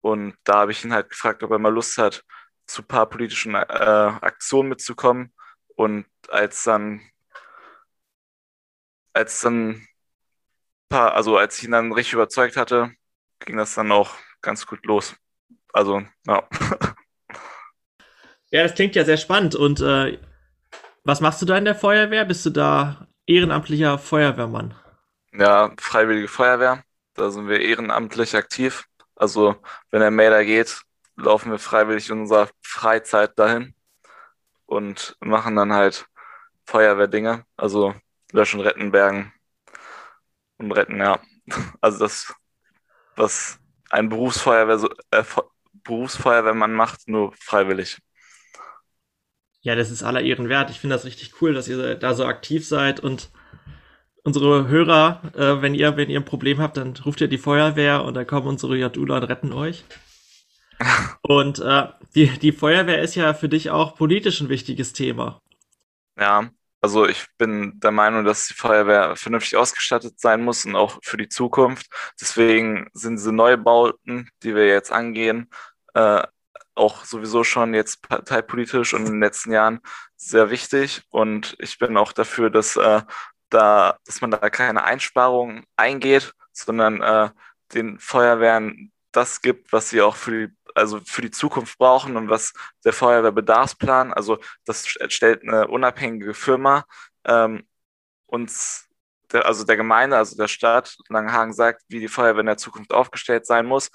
Und 0.00 0.36
da 0.44 0.60
habe 0.60 0.72
ich 0.72 0.84
ihn 0.84 0.92
halt 0.92 1.10
gefragt, 1.10 1.42
ob 1.42 1.50
er 1.50 1.58
mal 1.58 1.72
Lust 1.72 1.98
hat, 1.98 2.24
zu 2.66 2.82
ein 2.82 2.86
paar 2.88 3.08
politischen 3.08 3.54
äh, 3.54 3.58
Aktionen 3.60 4.68
mitzukommen. 4.70 5.32
Und 5.76 6.06
als 6.28 6.64
dann, 6.64 7.00
als 9.12 9.40
dann 9.40 9.86
paar, 10.88 11.14
also 11.14 11.36
als 11.38 11.58
ich 11.58 11.64
ihn 11.64 11.72
dann 11.72 11.92
richtig 11.92 12.14
überzeugt 12.14 12.56
hatte, 12.56 12.92
ging 13.40 13.56
das 13.56 13.74
dann 13.74 13.92
auch 13.92 14.14
ganz 14.40 14.66
gut 14.66 14.84
los. 14.86 15.16
Also, 15.72 16.02
ja. 16.26 16.48
Ja, 18.50 18.62
das 18.62 18.76
klingt 18.76 18.94
ja 18.94 19.04
sehr 19.04 19.16
spannend. 19.16 19.56
Und 19.56 19.80
äh, 19.80 20.16
was 21.02 21.20
machst 21.20 21.42
du 21.42 21.46
da 21.46 21.58
in 21.58 21.64
der 21.64 21.74
Feuerwehr? 21.74 22.24
Bist 22.24 22.46
du 22.46 22.50
da 22.50 23.08
ehrenamtlicher 23.26 23.98
Feuerwehrmann? 23.98 24.74
Ja, 25.36 25.72
Freiwillige 25.78 26.28
Feuerwehr. 26.28 26.84
Da 27.14 27.30
sind 27.30 27.48
wir 27.48 27.60
ehrenamtlich 27.60 28.36
aktiv. 28.36 28.84
Also, 29.16 29.56
wenn 29.90 30.00
der 30.00 30.10
Mäder 30.10 30.44
geht, 30.44 30.82
laufen 31.16 31.50
wir 31.50 31.58
freiwillig 31.58 32.10
in 32.10 32.20
unserer 32.20 32.48
Freizeit 32.62 33.38
dahin 33.38 33.74
und 34.66 35.16
machen 35.20 35.56
dann 35.56 35.72
halt 35.72 36.06
Feuerwehrdinge. 36.66 37.44
Also 37.56 37.94
löschen, 38.32 38.60
retten, 38.60 38.90
bergen, 38.92 39.32
und 40.58 40.72
retten, 40.72 40.98
ja. 40.98 41.20
Also 41.80 41.98
das, 42.00 42.34
was 43.16 43.58
ein 43.90 44.08
Berufsfeuerwehr, 44.08 44.88
äh, 45.10 45.24
Berufsfeuerwehrmann 45.84 46.72
macht, 46.72 47.08
nur 47.08 47.32
freiwillig. 47.38 47.98
Ja, 49.60 49.74
das 49.74 49.90
ist 49.90 50.02
aller 50.02 50.22
Ehren 50.22 50.48
wert. 50.48 50.70
Ich 50.70 50.80
finde 50.80 50.96
das 50.96 51.04
richtig 51.04 51.40
cool, 51.40 51.54
dass 51.54 51.68
ihr 51.68 51.94
da 51.94 52.14
so 52.14 52.26
aktiv 52.26 52.66
seid 52.66 53.00
und 53.00 53.30
unsere 54.24 54.68
Hörer, 54.68 55.20
äh, 55.34 55.62
wenn 55.62 55.74
ihr, 55.74 55.96
wenn 55.96 56.10
ihr 56.10 56.20
ein 56.20 56.24
Problem 56.24 56.58
habt, 56.58 56.76
dann 56.76 56.96
ruft 57.04 57.20
ihr 57.20 57.28
die 57.28 57.38
Feuerwehr 57.38 58.04
und 58.04 58.14
dann 58.14 58.26
kommen 58.26 58.48
unsere 58.48 58.76
Jadula 58.76 59.18
und 59.18 59.24
retten 59.24 59.52
euch. 59.52 59.84
und 61.22 61.60
äh, 61.60 61.86
die, 62.14 62.26
die 62.38 62.52
Feuerwehr 62.52 63.00
ist 63.02 63.14
ja 63.14 63.34
für 63.34 63.48
dich 63.48 63.70
auch 63.70 63.94
politisch 63.94 64.40
ein 64.40 64.48
wichtiges 64.48 64.92
Thema. 64.92 65.40
Ja, 66.18 66.50
also 66.80 67.06
ich 67.06 67.26
bin 67.38 67.80
der 67.80 67.92
Meinung, 67.92 68.24
dass 68.24 68.48
die 68.48 68.54
Feuerwehr 68.54 69.16
vernünftig 69.16 69.56
ausgestattet 69.56 70.20
sein 70.20 70.42
muss 70.42 70.64
und 70.64 70.76
auch 70.76 70.98
für 71.02 71.16
die 71.16 71.28
Zukunft. 71.28 71.86
Deswegen 72.20 72.88
sind 72.92 73.16
diese 73.16 73.32
Neubauten, 73.32 74.30
die 74.42 74.54
wir 74.54 74.66
jetzt 74.66 74.92
angehen, 74.92 75.50
äh, 75.94 76.22
auch 76.74 77.04
sowieso 77.04 77.44
schon 77.44 77.72
jetzt 77.72 78.02
parteipolitisch 78.02 78.94
und 78.94 79.06
in 79.06 79.12
den 79.12 79.20
letzten 79.20 79.52
Jahren 79.52 79.80
sehr 80.16 80.50
wichtig. 80.50 81.02
Und 81.10 81.56
ich 81.58 81.78
bin 81.78 81.96
auch 81.96 82.12
dafür, 82.12 82.50
dass 82.50 82.76
äh, 82.76 83.02
da, 83.54 83.98
dass 84.04 84.20
man 84.20 84.30
da 84.30 84.50
keine 84.50 84.84
Einsparungen 84.84 85.64
eingeht, 85.76 86.34
sondern 86.52 87.00
äh, 87.02 87.30
den 87.74 87.98
Feuerwehren 87.98 88.92
das 89.12 89.42
gibt, 89.42 89.72
was 89.72 89.90
sie 89.90 90.02
auch 90.02 90.16
für 90.16 90.48
die 90.48 90.54
also 90.74 91.00
für 91.04 91.22
die 91.22 91.30
Zukunft 91.30 91.78
brauchen 91.78 92.16
und 92.16 92.28
was 92.28 92.52
der 92.84 92.92
Feuerwehrbedarfsplan, 92.92 94.12
also 94.12 94.38
das 94.64 94.88
stellt 94.88 95.42
eine 95.42 95.68
unabhängige 95.68 96.34
Firma 96.34 96.84
ähm, 97.24 97.64
uns, 98.26 98.88
der, 99.32 99.46
also 99.46 99.64
der 99.64 99.76
Gemeinde, 99.76 100.16
also 100.16 100.36
der 100.36 100.48
Stadt 100.48 100.96
Langenhagen 101.08 101.52
sagt, 101.52 101.82
wie 101.88 102.00
die 102.00 102.08
Feuerwehr 102.08 102.40
in 102.40 102.46
der 102.46 102.56
Zukunft 102.56 102.92
aufgestellt 102.92 103.46
sein 103.46 103.66
muss 103.66 103.90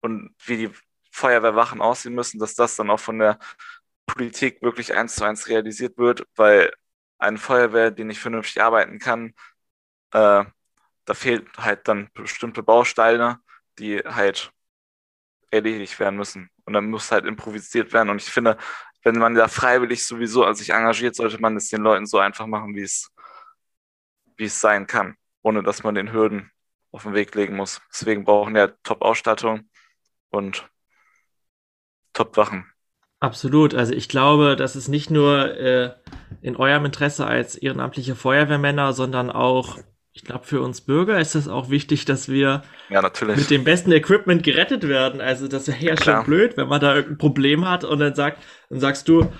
und 0.00 0.34
wie 0.44 0.56
die 0.56 0.70
Feuerwehrwachen 1.12 1.80
aussehen 1.80 2.14
müssen, 2.14 2.38
dass 2.40 2.54
das 2.54 2.76
dann 2.76 2.90
auch 2.90 3.00
von 3.00 3.18
der 3.18 3.38
Politik 4.06 4.62
wirklich 4.62 4.94
eins 4.94 5.16
zu 5.16 5.24
eins 5.24 5.48
realisiert 5.48 5.98
wird, 5.98 6.24
weil 6.36 6.72
eine 7.18 7.38
Feuerwehr, 7.38 7.90
die 7.90 8.04
nicht 8.04 8.20
vernünftig 8.20 8.62
arbeiten 8.62 8.98
kann, 8.98 9.34
äh, 10.12 10.44
da 11.06 11.14
fehlt 11.14 11.46
halt 11.56 11.88
dann 11.88 12.10
bestimmte 12.14 12.62
Bausteine, 12.62 13.40
die 13.78 13.98
halt 14.00 14.52
erledigt 15.50 15.98
werden 16.00 16.16
müssen. 16.16 16.50
Und 16.64 16.72
dann 16.72 16.90
muss 16.90 17.12
halt 17.12 17.24
improvisiert 17.26 17.92
werden. 17.92 18.10
Und 18.10 18.22
ich 18.22 18.30
finde, 18.30 18.58
wenn 19.04 19.18
man 19.18 19.34
da 19.34 19.48
freiwillig 19.48 20.04
sowieso 20.04 20.52
sich 20.52 20.70
engagiert, 20.70 21.14
sollte 21.14 21.38
man 21.40 21.56
es 21.56 21.68
den 21.68 21.82
Leuten 21.82 22.06
so 22.06 22.18
einfach 22.18 22.46
machen, 22.46 22.74
wie 22.74 22.82
es, 22.82 23.10
wie 24.36 24.44
es 24.46 24.60
sein 24.60 24.86
kann, 24.86 25.16
ohne 25.42 25.62
dass 25.62 25.82
man 25.84 25.94
den 25.94 26.12
Hürden 26.12 26.50
auf 26.90 27.04
den 27.04 27.14
Weg 27.14 27.34
legen 27.34 27.56
muss. 27.56 27.80
Deswegen 27.90 28.24
brauchen 28.24 28.54
wir 28.54 28.76
Top-Ausstattung 28.82 29.70
und 30.30 30.68
Top-Wachen. 32.12 32.75
Absolut. 33.20 33.74
Also 33.74 33.92
ich 33.92 34.08
glaube, 34.08 34.56
das 34.56 34.76
ist 34.76 34.88
nicht 34.88 35.10
nur 35.10 35.56
äh, 35.56 35.90
in 36.42 36.56
eurem 36.56 36.84
Interesse 36.84 37.26
als 37.26 37.56
ehrenamtliche 37.56 38.14
Feuerwehrmänner, 38.14 38.92
sondern 38.92 39.30
auch 39.30 39.78
ich 40.16 40.24
glaube, 40.24 40.46
für 40.46 40.62
uns 40.62 40.80
Bürger 40.80 41.20
ist 41.20 41.34
es 41.34 41.46
auch 41.46 41.68
wichtig, 41.68 42.06
dass 42.06 42.30
wir 42.30 42.62
ja, 42.88 43.02
mit 43.36 43.50
dem 43.50 43.64
besten 43.64 43.92
Equipment 43.92 44.42
gerettet 44.42 44.88
werden. 44.88 45.20
Also 45.20 45.46
das 45.46 45.68
wäre 45.68 45.78
ja 45.78 46.02
schon 46.02 46.24
blöd, 46.24 46.56
wenn 46.56 46.68
man 46.68 46.80
da 46.80 46.94
irgendein 46.94 47.18
Problem 47.18 47.68
hat 47.68 47.84
und 47.84 47.98
dann 47.98 48.14
sagt, 48.14 48.42
dann 48.70 48.80
sagst 48.80 49.08
du, 49.08 49.30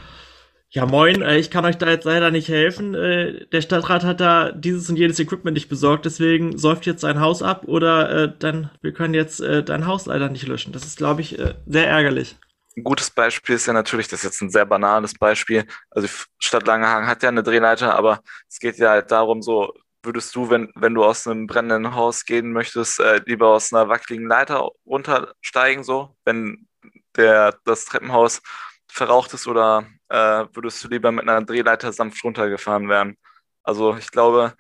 ja 0.69 0.85
moin, 0.85 1.23
äh, 1.23 1.39
ich 1.39 1.51
kann 1.51 1.65
euch 1.65 1.79
da 1.79 1.89
jetzt 1.89 2.05
leider 2.05 2.31
nicht 2.31 2.49
helfen. 2.49 2.95
Äh, 2.95 3.47
der 3.47 3.63
Stadtrat 3.63 4.05
hat 4.05 4.21
da 4.21 4.53
dieses 4.53 4.91
und 4.91 4.97
jenes 4.97 5.19
Equipment 5.19 5.55
nicht 5.55 5.71
besorgt, 5.71 6.05
deswegen 6.05 6.59
säuft 6.59 6.85
jetzt 6.85 7.01
sein 7.01 7.21
Haus 7.21 7.43
ab 7.43 7.65
oder 7.67 8.25
äh, 8.25 8.33
dann, 8.39 8.71
wir 8.83 8.93
können 8.93 9.15
jetzt 9.15 9.41
äh, 9.41 9.65
dein 9.65 9.87
Haus 9.87 10.05
leider 10.05 10.29
nicht 10.29 10.47
löschen. 10.47 10.75
Das 10.75 10.85
ist, 10.85 10.99
glaube 10.99 11.23
ich, 11.23 11.39
äh, 11.39 11.55
sehr 11.65 11.89
ärgerlich. 11.89 12.37
Ein 12.77 12.85
gutes 12.85 13.11
Beispiel 13.11 13.55
ist 13.57 13.67
ja 13.67 13.73
natürlich, 13.73 14.09
das 14.09 14.21
ist 14.21 14.25
jetzt 14.25 14.43
ein 14.43 14.51
sehr 14.51 14.67
banales 14.67 15.15
Beispiel. 15.15 15.67
Also 15.91 16.09
Stadt 16.39 16.67
Langehagen 16.67 17.07
hat 17.07 17.23
ja 17.23 17.31
eine 17.31 17.43
Drehleiter, 17.43 17.95
aber 17.95 18.21
es 18.49 18.59
geht 18.59 18.77
ja 18.79 18.91
halt 18.91 19.11
darum, 19.11 19.43
so 19.43 19.73
würdest 20.03 20.35
du, 20.37 20.51
wenn, 20.51 20.71
wenn 20.75 20.95
du 20.95 21.05
aus 21.05 21.27
einem 21.27 21.47
brennenden 21.47 21.95
Haus 21.95 22.25
gehen 22.25 22.53
möchtest, 22.53 23.01
äh, 23.01 23.21
lieber 23.27 23.49
aus 23.49 23.73
einer 23.73 23.89
wackeligen 23.89 24.29
Leiter 24.29 24.69
runtersteigen, 24.87 25.85
so, 25.85 26.17
wenn 26.25 26.69
der, 27.17 27.59
das 27.65 27.87
Treppenhaus 27.87 28.43
verraucht 28.89 29.35
ist, 29.35 29.47
oder 29.47 29.87
äh, 30.09 30.45
würdest 30.53 30.85
du 30.85 30.89
lieber 30.89 31.13
mit 31.13 31.29
einer 31.29 31.45
Drehleiter 31.45 31.93
sanft 31.93 32.23
runtergefahren 32.25 32.89
werden? 32.89 33.17
Also 33.63 33.97
ich 33.97 34.11
glaube, 34.11 34.55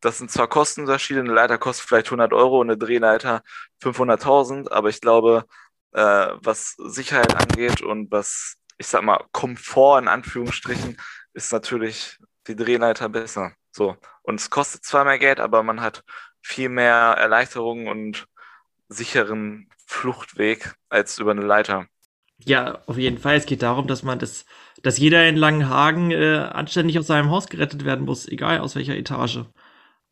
das 0.00 0.18
sind 0.18 0.30
zwar 0.30 0.48
Kostenunterschiede, 0.48 1.20
eine 1.20 1.32
Leiter 1.32 1.58
kostet 1.58 1.88
vielleicht 1.88 2.08
100 2.08 2.32
Euro 2.32 2.60
und 2.60 2.70
eine 2.70 2.78
Drehleiter 2.78 3.42
500.000, 3.82 4.70
aber 4.70 4.90
ich 4.90 5.00
glaube, 5.00 5.46
äh, 5.94 6.28
was 6.42 6.74
Sicherheit 6.78 7.34
angeht 7.34 7.80
und 7.82 8.10
was, 8.10 8.56
ich 8.78 8.86
sag 8.86 9.02
mal, 9.02 9.24
Komfort 9.32 10.00
in 10.00 10.08
Anführungsstrichen, 10.08 10.96
ist 11.32 11.52
natürlich 11.52 12.18
die 12.46 12.56
Drehleiter 12.56 13.08
besser. 13.08 13.52
So. 13.72 13.96
Und 14.22 14.40
es 14.40 14.50
kostet 14.50 14.84
zwar 14.84 15.04
mehr 15.04 15.18
Geld, 15.18 15.40
aber 15.40 15.62
man 15.62 15.80
hat 15.80 16.04
viel 16.42 16.68
mehr 16.68 16.94
Erleichterung 16.94 17.86
und 17.86 18.26
sicheren 18.88 19.68
Fluchtweg 19.86 20.74
als 20.88 21.18
über 21.18 21.30
eine 21.30 21.42
Leiter. 21.42 21.86
Ja, 22.38 22.82
auf 22.86 22.98
jeden 22.98 23.18
Fall. 23.18 23.36
Es 23.36 23.46
geht 23.46 23.62
darum, 23.62 23.86
dass 23.86 24.02
man 24.02 24.18
das, 24.18 24.44
dass 24.82 24.98
jeder 24.98 25.26
in 25.28 25.36
Langenhagen 25.36 26.10
äh, 26.10 26.36
anständig 26.52 26.98
aus 26.98 27.06
seinem 27.06 27.30
Haus 27.30 27.48
gerettet 27.48 27.84
werden 27.84 28.04
muss, 28.04 28.28
egal 28.28 28.58
aus 28.60 28.76
welcher 28.76 28.96
Etage. 28.96 29.44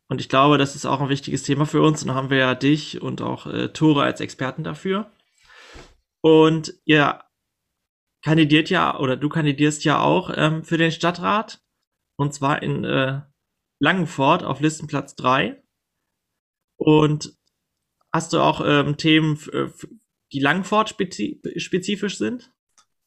Und 0.07 0.21
ich 0.21 0.29
glaube, 0.29 0.57
das 0.57 0.75
ist 0.75 0.85
auch 0.85 1.01
ein 1.01 1.09
wichtiges 1.09 1.43
Thema 1.43 1.65
für 1.65 1.81
uns. 1.81 2.01
Und 2.01 2.09
da 2.09 2.15
haben 2.15 2.29
wir 2.29 2.37
ja 2.37 2.55
dich 2.55 3.01
und 3.01 3.21
auch 3.21 3.45
äh, 3.47 3.69
Tore 3.69 4.03
als 4.03 4.21
Experten 4.21 4.63
dafür. 4.63 5.11
Und 6.23 6.73
ihr 6.85 7.21
kandidiert 8.23 8.69
ja, 8.69 8.97
oder 8.97 9.17
du 9.17 9.27
kandidierst 9.27 9.83
ja 9.83 9.99
auch 9.99 10.31
ähm, 10.35 10.63
für 10.63 10.77
den 10.77 10.91
Stadtrat. 10.91 11.61
Und 12.15 12.33
zwar 12.33 12.63
in 12.63 12.85
äh, 12.85 13.21
Langenfort 13.79 14.43
auf 14.43 14.61
Listenplatz 14.61 15.15
3. 15.15 15.61
Und 16.77 17.37
hast 18.13 18.31
du 18.31 18.39
auch 18.39 18.61
ähm, 18.65 18.95
Themen, 18.95 19.37
äh, 19.51 19.69
die 20.31 20.39
Langfort 20.39 20.89
spezifisch 20.89 22.17
sind? 22.17 22.53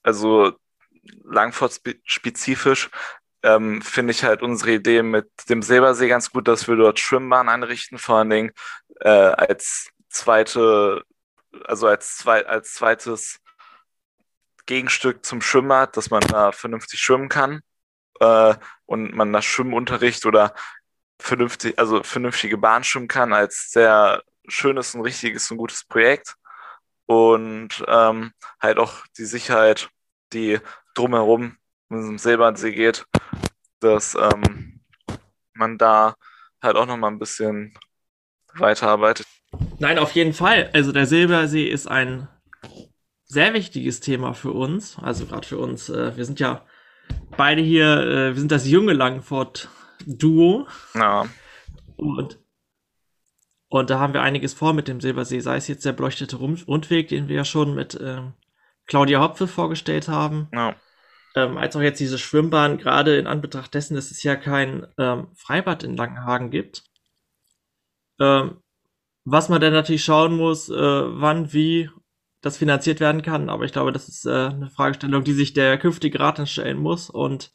Also 0.02 0.52
Langfort 1.24 1.80
spezifisch 2.04 2.90
ähm, 3.42 3.80
finde 3.80 4.10
ich 4.10 4.24
halt 4.24 4.42
unsere 4.42 4.74
Idee 4.74 5.02
mit 5.02 5.30
dem 5.48 5.62
Silbersee 5.62 6.08
ganz 6.08 6.30
gut, 6.32 6.48
dass 6.48 6.68
wir 6.68 6.76
dort 6.76 6.98
Schwimmbahn 6.98 7.48
einrichten, 7.48 7.98
vor 7.98 8.16
allen 8.16 8.30
Dingen 8.30 8.52
äh, 9.00 9.08
als 9.08 9.90
zweite, 10.08 11.02
also 11.64 11.86
als, 11.86 12.16
zwei, 12.16 12.46
als 12.46 12.74
zweites 12.74 13.40
Gegenstück 14.66 15.24
zum 15.24 15.40
Schwimmbad, 15.40 15.96
dass 15.96 16.10
man 16.10 16.20
da 16.22 16.52
vernünftig 16.52 17.00
schwimmen 17.00 17.28
kann 17.28 17.60
äh, 18.20 18.54
und 18.86 19.14
man 19.14 19.32
das 19.32 19.44
Schwimmunterricht 19.44 20.26
oder 20.26 20.54
vernünftig, 21.18 21.78
also 21.78 22.02
vernünftige 22.02 22.58
Bahn 22.58 22.84
schwimmen 22.84 23.08
kann, 23.08 23.32
als 23.32 23.70
sehr 23.70 24.22
schönes 24.48 24.94
und 24.94 25.02
richtiges 25.02 25.50
und 25.50 25.58
gutes 25.58 25.84
Projekt. 25.84 26.34
Und 27.06 27.84
ähm, 27.86 28.32
halt 28.60 28.78
auch 28.78 29.06
die 29.16 29.24
Sicherheit, 29.24 29.88
die 30.32 30.58
drumherum 30.94 31.56
mit 31.88 32.00
dem 32.00 32.18
Silbernsee 32.18 32.72
geht, 32.72 33.06
dass 33.80 34.16
ähm, 34.16 34.80
man 35.52 35.78
da 35.78 36.16
halt 36.60 36.76
auch 36.76 36.86
nochmal 36.86 37.12
ein 37.12 37.18
bisschen 37.20 37.78
weiterarbeitet. 38.54 39.26
Nein, 39.78 39.98
auf 39.98 40.12
jeden 40.12 40.32
Fall. 40.32 40.70
Also 40.72 40.92
der 40.92 41.06
Silbersee 41.06 41.64
ist 41.64 41.86
ein 41.86 42.28
sehr 43.24 43.52
wichtiges 43.54 44.00
Thema 44.00 44.32
für 44.32 44.52
uns. 44.52 44.96
Also 45.00 45.26
gerade 45.26 45.46
für 45.46 45.58
uns. 45.58 45.88
Äh, 45.88 46.16
wir 46.16 46.24
sind 46.24 46.40
ja 46.40 46.64
beide 47.36 47.60
hier, 47.60 48.00
äh, 48.00 48.34
wir 48.34 48.40
sind 48.40 48.52
das 48.52 48.66
junge 48.68 48.94
Langford-Duo. 48.94 50.66
Ja. 50.94 51.26
Und, 51.96 52.38
und 53.68 53.90
da 53.90 53.98
haben 53.98 54.14
wir 54.14 54.22
einiges 54.22 54.54
vor 54.54 54.72
mit 54.72 54.88
dem 54.88 55.00
Silbersee, 55.00 55.40
sei 55.40 55.56
es 55.56 55.68
jetzt 55.68 55.84
der 55.84 55.92
beleuchtete 55.92 56.36
Rundweg, 56.36 57.08
den 57.08 57.28
wir 57.28 57.36
ja 57.36 57.44
schon 57.44 57.74
mit 57.74 57.98
ähm, 58.00 58.32
Claudia 58.86 59.20
Hopfe 59.20 59.46
vorgestellt 59.46 60.08
haben. 60.08 60.48
Ja. 60.52 60.76
Ähm, 61.34 61.58
als 61.58 61.76
auch 61.76 61.82
jetzt 61.82 62.00
diese 62.00 62.18
Schwimmbahn, 62.18 62.78
gerade 62.78 63.18
in 63.18 63.26
Anbetracht 63.26 63.74
dessen, 63.74 63.94
dass 63.94 64.10
es 64.10 64.22
ja 64.22 64.36
kein 64.36 64.86
ähm, 64.96 65.28
Freibad 65.34 65.82
in 65.82 65.96
Langenhagen 65.96 66.50
gibt. 66.50 66.84
Ähm, 68.18 68.62
was 69.26 69.48
man 69.48 69.60
dann 69.60 69.72
natürlich 69.72 70.04
schauen 70.04 70.36
muss, 70.36 70.70
äh, 70.70 70.74
wann, 70.74 71.52
wie 71.52 71.90
das 72.42 72.56
finanziert 72.56 73.00
werden 73.00 73.22
kann. 73.22 73.50
Aber 73.50 73.64
ich 73.64 73.72
glaube, 73.72 73.90
das 73.90 74.08
ist 74.08 74.24
äh, 74.24 74.30
eine 74.30 74.70
Fragestellung, 74.70 75.24
die 75.24 75.32
sich 75.32 75.52
der 75.52 75.78
künftige 75.78 76.20
Rat 76.20 76.38
dann 76.38 76.46
stellen 76.46 76.78
muss. 76.78 77.10
Und 77.10 77.50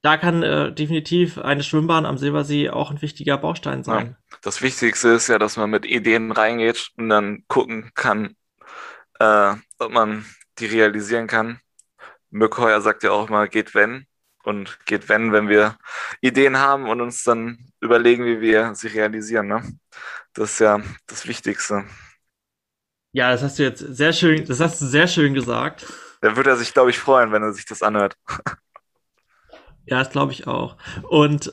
da 0.00 0.16
kann 0.16 0.42
äh, 0.42 0.72
definitiv 0.72 1.36
eine 1.36 1.62
Schwimmbahn 1.62 2.06
am 2.06 2.16
Silbersee 2.16 2.70
auch 2.70 2.90
ein 2.90 3.02
wichtiger 3.02 3.36
Baustein 3.36 3.84
sein. 3.84 4.16
Ja. 4.30 4.36
Das 4.40 4.62
Wichtigste 4.62 5.10
ist 5.10 5.28
ja, 5.28 5.38
dass 5.38 5.58
man 5.58 5.68
mit 5.68 5.84
Ideen 5.84 6.32
reingeht 6.32 6.88
und 6.96 7.10
dann 7.10 7.44
gucken 7.46 7.90
kann, 7.94 8.34
äh, 9.20 9.54
ob 9.78 9.92
man 9.92 10.24
die 10.58 10.66
realisieren 10.66 11.26
kann. 11.26 11.60
Mückheuer 12.30 12.80
sagt 12.80 13.02
ja 13.02 13.10
auch 13.10 13.28
mal, 13.28 13.48
geht 13.48 13.74
wenn. 13.74 14.06
Und 14.44 14.78
geht 14.86 15.08
wenn, 15.08 15.32
wenn 15.32 15.48
wir 15.48 15.76
Ideen 16.20 16.58
haben 16.58 16.88
und 16.88 17.00
uns 17.00 17.22
dann 17.22 17.70
überlegen, 17.80 18.24
wie 18.24 18.40
wir 18.40 18.74
sie 18.74 18.88
realisieren. 18.88 19.46
Ne? 19.46 19.62
Das 20.34 20.52
ist 20.52 20.58
ja 20.60 20.80
das 21.06 21.26
Wichtigste. 21.26 21.84
Ja, 23.12 23.30
das 23.30 23.42
hast 23.42 23.58
du 23.58 23.62
jetzt 23.62 23.80
sehr 23.80 24.12
schön, 24.12 24.44
das 24.46 24.60
hast 24.60 24.80
du 24.80 24.86
sehr 24.86 25.06
schön 25.06 25.34
gesagt. 25.34 25.86
Da 26.20 26.36
würde 26.36 26.50
er 26.50 26.56
sich, 26.56 26.72
glaube 26.72 26.90
ich, 26.90 26.98
freuen, 26.98 27.32
wenn 27.32 27.42
er 27.42 27.52
sich 27.52 27.66
das 27.66 27.82
anhört. 27.82 28.16
Ja, 29.86 29.98
das 29.98 30.10
glaube 30.10 30.32
ich 30.32 30.46
auch. 30.46 30.76
Und 31.08 31.52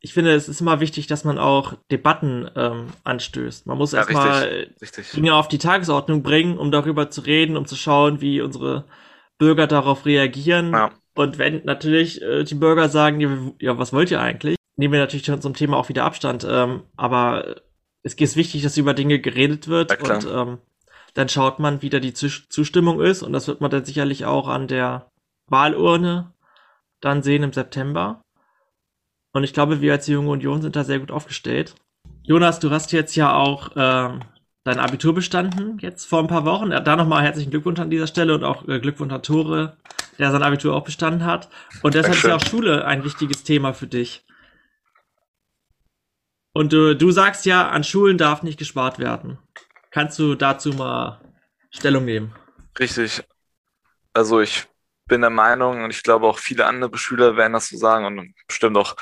ich 0.00 0.12
finde, 0.12 0.32
es 0.34 0.48
ist 0.48 0.60
immer 0.60 0.80
wichtig, 0.80 1.06
dass 1.06 1.24
man 1.24 1.38
auch 1.38 1.74
Debatten 1.90 2.48
ähm, 2.54 2.86
anstößt. 3.04 3.66
Man 3.66 3.78
muss 3.78 3.92
Ja, 3.92 3.98
erstmal. 3.98 4.68
Dinge 5.14 5.34
auf 5.34 5.48
die 5.48 5.58
Tagesordnung 5.58 6.22
bringen, 6.22 6.56
um 6.56 6.70
darüber 6.70 7.10
zu 7.10 7.22
reden, 7.22 7.56
um 7.56 7.66
zu 7.66 7.74
schauen, 7.76 8.20
wie 8.20 8.40
unsere 8.40 8.84
Bürger 9.38 9.66
darauf 9.66 10.06
reagieren. 10.06 10.72
Ja. 10.72 10.92
Und 11.14 11.38
wenn 11.38 11.64
natürlich 11.64 12.22
äh, 12.22 12.44
die 12.44 12.54
Bürger 12.54 12.88
sagen, 12.88 13.54
ja, 13.58 13.76
was 13.76 13.92
wollt 13.92 14.10
ihr 14.12 14.20
eigentlich? 14.20 14.57
Nehmen 14.78 14.92
wir 14.92 15.00
natürlich 15.00 15.26
schon 15.26 15.42
zum 15.42 15.54
Thema 15.54 15.76
auch 15.76 15.88
wieder 15.88 16.04
Abstand. 16.04 16.46
Ähm, 16.48 16.84
aber 16.96 17.56
es 18.04 18.14
ist 18.14 18.36
wichtig, 18.36 18.62
dass 18.62 18.76
über 18.76 18.94
Dinge 18.94 19.18
geredet 19.18 19.66
wird 19.66 19.90
Ja, 19.90 20.14
und 20.14 20.26
ähm, 20.32 20.58
dann 21.14 21.28
schaut 21.28 21.58
man, 21.58 21.82
wie 21.82 21.90
da 21.90 21.98
die 21.98 22.14
Zus- 22.14 22.48
Zustimmung 22.48 23.00
ist 23.00 23.22
und 23.24 23.32
das 23.32 23.48
wird 23.48 23.60
man 23.60 23.72
dann 23.72 23.84
sicherlich 23.84 24.24
auch 24.24 24.46
an 24.46 24.68
der 24.68 25.10
Wahlurne 25.48 26.32
dann 27.00 27.24
sehen 27.24 27.42
im 27.42 27.52
September. 27.52 28.22
Und 29.32 29.42
ich 29.42 29.52
glaube, 29.52 29.80
wir 29.80 29.92
als 29.92 30.06
Junge 30.06 30.30
Union 30.30 30.62
sind 30.62 30.76
da 30.76 30.84
sehr 30.84 31.00
gut 31.00 31.10
aufgestellt. 31.10 31.74
Jonas, 32.22 32.60
du 32.60 32.70
hast 32.70 32.92
jetzt 32.92 33.16
ja 33.16 33.34
auch 33.34 33.72
ähm, 33.74 34.20
dein 34.62 34.78
Abitur 34.78 35.12
bestanden, 35.12 35.78
jetzt 35.80 36.04
vor 36.04 36.20
ein 36.20 36.28
paar 36.28 36.44
Wochen. 36.44 36.70
Da 36.70 36.96
nochmal 36.96 37.24
herzlichen 37.24 37.50
Glückwunsch 37.50 37.80
an 37.80 37.90
dieser 37.90 38.06
Stelle 38.06 38.32
und 38.34 38.44
auch 38.44 38.66
äh, 38.68 38.78
Glückwunsch 38.78 39.12
an 39.12 39.22
Tore, 39.24 39.76
der 40.18 40.30
sein 40.30 40.44
Abitur 40.44 40.74
auch 40.76 40.84
bestanden 40.84 41.24
hat. 41.24 41.48
Und 41.82 41.94
deshalb 41.94 42.14
ist 42.14 42.22
ja 42.22 42.36
auch 42.36 42.46
Schule 42.46 42.84
ein 42.84 43.02
wichtiges 43.02 43.42
Thema 43.42 43.72
für 43.72 43.88
dich. 43.88 44.24
Und 46.58 46.72
äh, 46.72 46.96
du 46.96 47.12
sagst 47.12 47.46
ja, 47.46 47.68
an 47.68 47.84
Schulen 47.84 48.18
darf 48.18 48.42
nicht 48.42 48.58
gespart 48.58 48.98
werden. 48.98 49.38
Kannst 49.92 50.18
du 50.18 50.34
dazu 50.34 50.70
mal 50.70 51.20
Stellung 51.70 52.04
nehmen? 52.04 52.34
Richtig. 52.76 53.22
Also 54.12 54.40
ich 54.40 54.66
bin 55.06 55.20
der 55.20 55.30
Meinung 55.30 55.84
und 55.84 55.90
ich 55.90 56.02
glaube 56.02 56.26
auch 56.26 56.40
viele 56.40 56.66
andere 56.66 56.98
Schüler 56.98 57.36
werden 57.36 57.52
das 57.52 57.68
so 57.68 57.76
sagen 57.76 58.06
und 58.06 58.34
bestimmt 58.48 58.76
auch 58.76 58.96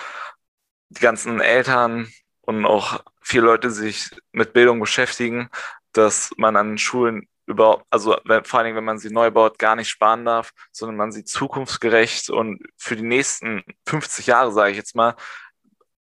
die 0.91 1.01
ganzen 1.01 1.41
Eltern 1.41 2.13
und 2.43 2.67
auch 2.67 3.03
viele 3.23 3.47
Leute, 3.47 3.69
die 3.69 3.75
sich 3.75 4.11
mit 4.33 4.53
Bildung 4.53 4.79
beschäftigen, 4.79 5.49
dass 5.93 6.33
man 6.37 6.57
an 6.57 6.77
Schulen 6.77 7.27
überhaupt, 7.47 7.87
also 7.89 8.19
vor 8.43 8.59
allen 8.59 8.67
Dingen, 8.67 8.77
wenn 8.77 8.85
man 8.85 8.99
sie 8.99 9.09
neu 9.09 9.31
baut, 9.31 9.59
gar 9.59 9.77
nicht 9.77 9.89
sparen 9.89 10.27
darf, 10.27 10.53
sondern 10.73 10.97
man 10.97 11.11
sie 11.11 11.25
zukunftsgerecht 11.25 12.29
und 12.29 12.61
für 12.77 12.97
die 12.97 13.03
nächsten 13.03 13.63
50 13.87 14.27
Jahre, 14.27 14.53
sage 14.53 14.73
ich 14.73 14.77
jetzt 14.77 14.95
mal, 14.95 15.15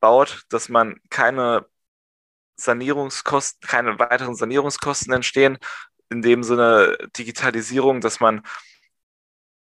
baut, 0.04 0.44
dass 0.50 0.68
man 0.68 1.00
keine 1.10 1.66
Sanierungskosten, 2.58 3.66
keine 3.66 3.98
weiteren 4.00 4.36
Sanierungskosten 4.36 5.14
entstehen, 5.14 5.58
in 6.10 6.22
dem 6.22 6.44
Sinne 6.44 6.98
Digitalisierung, 7.18 8.02
dass 8.02 8.20
man 8.20 8.44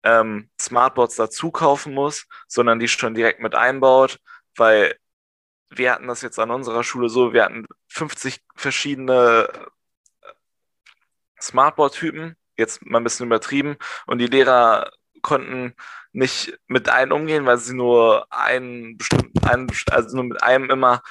ähm, 0.02 0.50
Smartboards 0.60 1.14
dazu 1.14 1.52
kaufen 1.52 1.94
muss, 1.94 2.26
sondern 2.48 2.80
die 2.80 2.88
schon 2.88 3.14
direkt 3.14 3.38
mit 3.38 3.54
einbaut, 3.54 4.18
weil 4.56 4.96
wir 5.70 5.92
hatten 5.92 6.08
das 6.08 6.22
jetzt 6.22 6.40
an 6.40 6.50
unserer 6.50 6.82
Schule 6.82 7.08
so, 7.08 7.32
wir 7.32 7.44
hatten 7.44 7.66
50 7.88 8.42
verschiedene 8.56 9.48
Smartboard-Typen, 11.40 12.36
jetzt 12.56 12.84
mal 12.84 12.98
ein 12.98 13.04
bisschen 13.04 13.26
übertrieben, 13.26 13.76
und 14.06 14.18
die 14.18 14.26
Lehrer 14.26 14.90
konnten 15.22 15.74
nicht 16.12 16.58
mit 16.66 16.88
einem 16.88 17.12
umgehen, 17.12 17.46
weil 17.46 17.58
sie 17.58 17.74
nur 17.74 18.26
einen 18.30 18.96
bestimmten, 18.98 19.38
einen, 19.46 19.68
also 19.90 20.16
nur 20.16 20.24
mit 20.24 20.42
einem 20.42 20.70
immer 20.70 21.02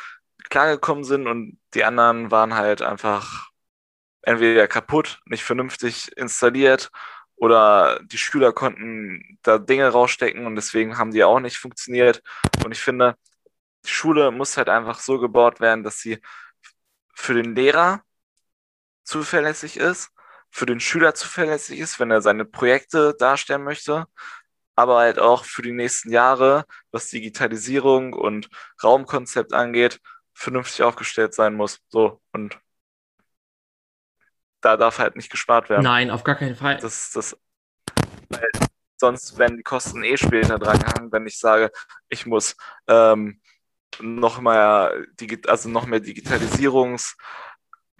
klargekommen 0.50 1.04
sind 1.04 1.28
und 1.28 1.60
die 1.74 1.84
anderen 1.86 2.32
waren 2.32 2.56
halt 2.56 2.82
einfach 2.82 3.50
entweder 4.21 4.67
kaputt, 4.67 5.21
nicht 5.26 5.43
vernünftig 5.43 6.15
installiert 6.17 6.91
oder 7.36 8.00
die 8.04 8.17
Schüler 8.19 8.54
konnten 8.54 9.39
da 9.41 9.58
Dinge 9.58 9.88
rausstecken 9.89 10.45
und 10.45 10.56
deswegen 10.56 10.97
haben 10.97 11.12
die 11.12 11.24
auch 11.24 11.39
nicht 11.39 11.58
funktioniert. 11.58 12.21
Und 12.63 12.71
ich 12.71 12.82
finde, 12.82 13.15
die 13.86 13.89
Schule 13.89 14.32
muss 14.32 14.58
halt 14.58 14.69
einfach 14.69 15.00
so 15.00 15.19
gebaut 15.19 15.60
werden, 15.60 15.84
dass 15.84 16.00
sie 16.00 16.21
für 17.15 17.34
den 17.34 17.56
Lehrer 17.56 18.04
zuverlässig 19.04 19.78
ist, 19.78 20.12
für 20.52 20.66
den 20.66 20.80
Schüler 20.80 21.16
zuverlässig 21.16 21.80
ist, 21.80 22.00
wenn 22.00 22.12
er 22.12 22.22
seine 22.22 22.46
Projekte 22.46 23.16
darstellen 23.18 23.64
möchte, 23.64 24.06
aber 24.76 25.00
halt 25.00 25.20
auch 25.20 25.46
für 25.46 25.62
die 25.62 25.72
nächsten 25.72 26.12
Jahre, 26.12 26.66
was 26.92 27.10
Digitalisierung 27.10 28.14
und 28.14 28.50
Raumkonzept 28.84 29.54
angeht, 29.54 30.00
vernünftig 30.34 30.84
aufgestellt 30.84 31.34
sein 31.34 31.56
muss. 31.56 31.80
So, 31.90 32.22
und 32.32 32.60
da 34.62 34.78
darf 34.78 35.00
halt 35.00 35.16
nicht 35.16 35.32
gespart 35.32 35.70
werden. 35.70 35.84
Nein, 35.84 36.12
auf 36.12 36.24
gar 36.24 36.36
keinen 36.36 36.56
Fall. 36.56 36.78
Das, 36.78 37.12
das, 37.12 37.38
weil 38.30 38.50
sonst 38.98 39.38
werden 39.38 39.58
die 39.58 39.64
Kosten 39.64 40.04
eh 40.04 40.18
später 40.18 40.60
dran 40.60 40.84
hangen, 40.86 41.12
wenn 41.12 41.26
ich 41.26 41.40
sage, 41.40 41.72
ich 42.10 42.26
muss 42.26 42.56
ähm, 42.88 43.42
noch 44.00 44.40
mehr, 44.40 44.94
Digi 45.20 45.42
also 45.48 45.70
noch 45.70 45.86
mehr 45.86 46.00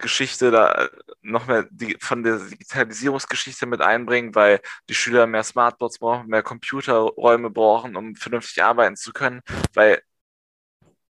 Digitalisierungsgeschichte 0.02 0.50
da, 0.50 0.88
noch 1.22 1.46
mehr 1.46 1.66
die, 1.70 1.96
von 2.00 2.22
der 2.22 2.38
Digitalisierungsgeschichte 2.38 3.66
mit 3.66 3.80
einbringen, 3.80 4.34
weil 4.34 4.60
die 4.88 4.94
Schüler 4.94 5.26
mehr 5.26 5.42
Smartboards 5.44 5.98
brauchen, 5.98 6.28
mehr 6.28 6.42
Computerräume 6.42 7.50
brauchen, 7.50 7.96
um 7.96 8.16
vernünftig 8.16 8.62
arbeiten 8.62 8.96
zu 8.96 9.12
können, 9.12 9.42
weil 9.74 10.02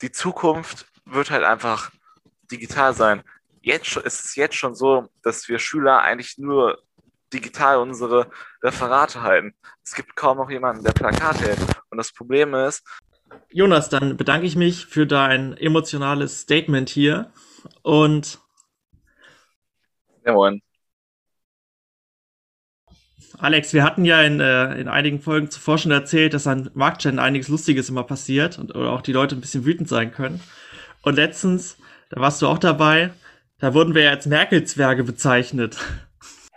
die 0.01 0.13
Zukunft 0.13 0.87
wird 1.05 1.31
halt 1.31 1.45
einfach 1.45 1.91
digital 2.51 2.95
sein. 2.95 3.23
Jetzt 3.61 3.97
ist 3.97 4.25
es 4.25 4.37
jetzt 4.37 4.55
schon 4.55 4.75
so, 4.75 5.09
dass 5.23 5.49
wir 5.49 5.59
Schüler 5.59 6.01
eigentlich 6.01 6.39
nur 6.39 6.83
digital 7.33 7.79
unsere 7.79 8.31
Referate 8.63 9.23
halten. 9.23 9.55
Es 9.85 9.95
gibt 9.95 10.17
kaum 10.17 10.39
noch 10.39 10.49
jemanden, 10.49 10.85
der 10.85 10.93
Plakate 10.93 11.49
hält. 11.49 11.61
Und 11.91 11.99
das 11.99 12.13
Problem 12.13 12.55
ist, 12.55 12.83
Jonas, 13.51 13.91
dann 13.91 14.17
bedanke 14.17 14.47
ich 14.47 14.57
mich 14.57 14.87
für 14.87 15.07
dein 15.07 15.55
emotionales 15.59 16.41
Statement 16.41 16.89
hier 16.89 17.31
und 17.83 18.39
ja 20.29 20.35
moin, 20.35 20.61
Alex, 23.41 23.73
wir 23.73 23.85
hatten 23.85 24.05
ja 24.05 24.21
in, 24.23 24.41
äh, 24.41 24.75
in 24.75 24.89
einigen 24.89 25.21
Folgen 25.21 25.51
zuvor 25.51 25.79
schon 25.79 25.93
erzählt, 25.93 26.35
dass 26.35 26.47
an 26.47 26.71
Marktständen 26.75 27.21
einiges 27.21 27.49
Lustiges 27.49 27.89
immer 27.89 28.03
passiert 28.03 28.59
und 28.59 28.75
oder 28.75 28.91
auch 28.91 29.01
die 29.01 29.13
Leute 29.13 29.37
ein 29.37 29.41
bisschen 29.41 29.65
wütend 29.65 29.89
sein 29.89 30.13
können. 30.13 30.43
Und 31.03 31.15
letztens, 31.15 31.77
da 32.11 32.21
warst 32.21 32.43
du 32.43 32.49
auch 32.49 32.59
dabei, 32.59 33.11
da 33.59 33.75
wurden 33.75 33.95
wir 33.95 34.03
ja 34.03 34.11
als 34.11 34.27
Merkel-Zwerge 34.27 35.05
bezeichnet. 35.05 35.79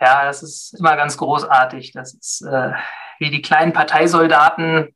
Ja, 0.00 0.24
das 0.24 0.42
ist 0.42 0.74
immer 0.78 0.96
ganz 0.96 1.16
großartig. 1.16 1.92
Das 1.92 2.14
ist 2.14 2.42
äh, 2.42 2.72
wie 3.20 3.30
die 3.30 3.42
kleinen 3.42 3.72
Parteisoldaten. 3.72 4.94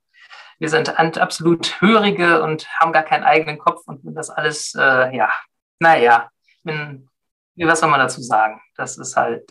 Wir 0.59 0.69
sind 0.69 0.99
absolut 0.99 1.81
Hörige 1.81 2.43
und 2.43 2.67
haben 2.81 2.93
gar 2.93 3.05
keinen 3.05 3.25
eigenen 3.25 3.59
Kopf 3.59 3.83
und 3.87 4.01
das 4.17 4.31
alles, 4.31 4.75
äh, 4.75 5.17
ja, 5.17 5.31
naja, 5.79 6.31
ich 6.49 6.63
bin, 6.65 7.09
was 7.65 7.81
soll 7.81 7.91
man 7.91 8.01
dazu 8.01 8.21
sagen? 8.21 8.61
Das 8.77 8.99
ist 8.99 9.17
halt, 9.17 9.49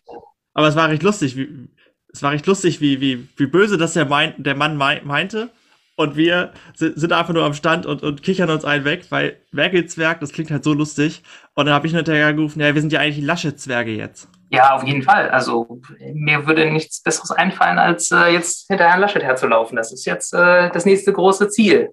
Aber 0.53 0.67
es 0.67 0.75
war 0.75 0.89
recht 0.89 1.03
lustig, 1.03 1.35
wie, 1.35 1.69
es 2.11 2.21
war 2.21 2.31
recht 2.31 2.45
lustig, 2.45 2.81
wie, 2.81 3.01
wie, 3.01 3.27
wie 3.37 3.47
böse 3.47 3.77
das 3.77 3.93
der, 3.93 4.05
mein, 4.05 4.33
der 4.37 4.55
Mann 4.55 4.77
mei 4.77 5.01
meinte. 5.03 5.49
Und 5.97 6.17
wir 6.17 6.51
sind 6.73 7.13
einfach 7.13 7.33
nur 7.33 7.45
am 7.45 7.53
Stand 7.53 7.85
und, 7.85 8.03
und 8.03 8.21
kichern 8.21 8.49
uns 8.49 8.65
einen 8.65 8.83
weg, 8.83 9.05
weil 9.11 9.37
Werkelzwerg, 9.53 10.19
das 10.19 10.33
klingt 10.33 10.51
halt 10.51 10.65
so 10.65 10.73
lustig. 10.73 11.23
Und 11.53 11.67
dann 11.67 11.73
habe 11.73 11.87
ich 11.87 11.95
hinterher 11.95 12.33
gerufen, 12.33 12.59
ja, 12.59 12.73
wir 12.75 12.81
sind 12.81 12.91
ja 12.91 12.99
eigentlich 12.99 13.23
Laschet-Zwerge 13.23 13.91
jetzt. 13.91 14.27
Ja, 14.49 14.75
auf 14.75 14.83
jeden 14.83 15.03
Fall. 15.03 15.29
Also 15.29 15.79
mir 16.13 16.45
würde 16.45 16.69
nichts 16.69 17.01
Besseres 17.01 17.31
einfallen, 17.31 17.79
als 17.79 18.11
äh, 18.11 18.27
jetzt 18.27 18.67
hinter 18.67 18.89
Herrn 18.89 18.99
Laschet 18.99 19.23
herzulaufen. 19.23 19.77
Das 19.77 19.93
ist 19.93 20.05
jetzt 20.05 20.33
äh, 20.33 20.69
das 20.69 20.85
nächste 20.85 21.13
große 21.13 21.49
Ziel. 21.49 21.91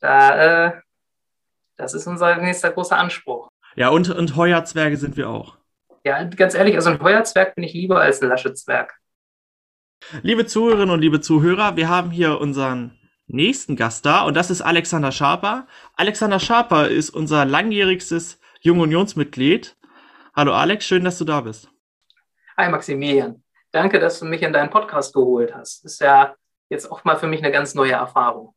Da, 0.00 0.66
äh, 0.66 0.72
das 1.76 1.94
ist 1.94 2.06
unser 2.06 2.36
nächster 2.36 2.70
großer 2.70 2.96
Anspruch. 2.96 3.48
Ja, 3.76 3.90
und, 3.90 4.10
und 4.10 4.36
Heuerzwerge 4.36 4.96
sind 4.96 5.16
wir 5.16 5.28
auch. 5.30 5.56
Ja, 6.04 6.22
ganz 6.24 6.54
ehrlich, 6.54 6.74
also 6.74 6.90
ein 6.90 7.00
Heuerzwerg 7.00 7.54
bin 7.54 7.64
ich 7.64 7.72
lieber 7.74 8.00
als 8.00 8.22
ein 8.22 8.28
Laschet-Zwerg. 8.28 8.94
Liebe 10.22 10.46
Zuhörerinnen 10.46 10.90
und 10.90 11.00
liebe 11.00 11.20
Zuhörer, 11.20 11.76
wir 11.76 11.88
haben 11.88 12.10
hier 12.10 12.40
unseren 12.40 12.98
nächsten 13.26 13.76
Gast 13.76 14.06
da 14.06 14.22
und 14.22 14.34
das 14.34 14.50
ist 14.50 14.62
Alexander 14.62 15.12
Schaper. 15.12 15.66
Alexander 15.94 16.40
Schaper 16.40 16.88
ist 16.88 17.10
unser 17.10 17.44
langjährigstes 17.44 18.40
Jung 18.60 18.80
Unionsmitglied. 18.80 19.76
Hallo 20.34 20.52
Alex, 20.52 20.86
schön, 20.86 21.04
dass 21.04 21.18
du 21.18 21.24
da 21.24 21.42
bist. 21.42 21.68
Hi 22.56 22.70
Maximilian, 22.70 23.42
danke, 23.70 24.00
dass 24.00 24.18
du 24.18 24.24
mich 24.24 24.42
in 24.42 24.52
deinen 24.52 24.70
Podcast 24.70 25.14
geholt 25.14 25.54
hast. 25.54 25.84
Ist 25.84 26.00
ja 26.00 26.34
jetzt 26.70 26.90
auch 26.90 27.04
mal 27.04 27.16
für 27.16 27.28
mich 27.28 27.40
eine 27.40 27.52
ganz 27.52 27.74
neue 27.74 27.92
Erfahrung. 27.92 28.54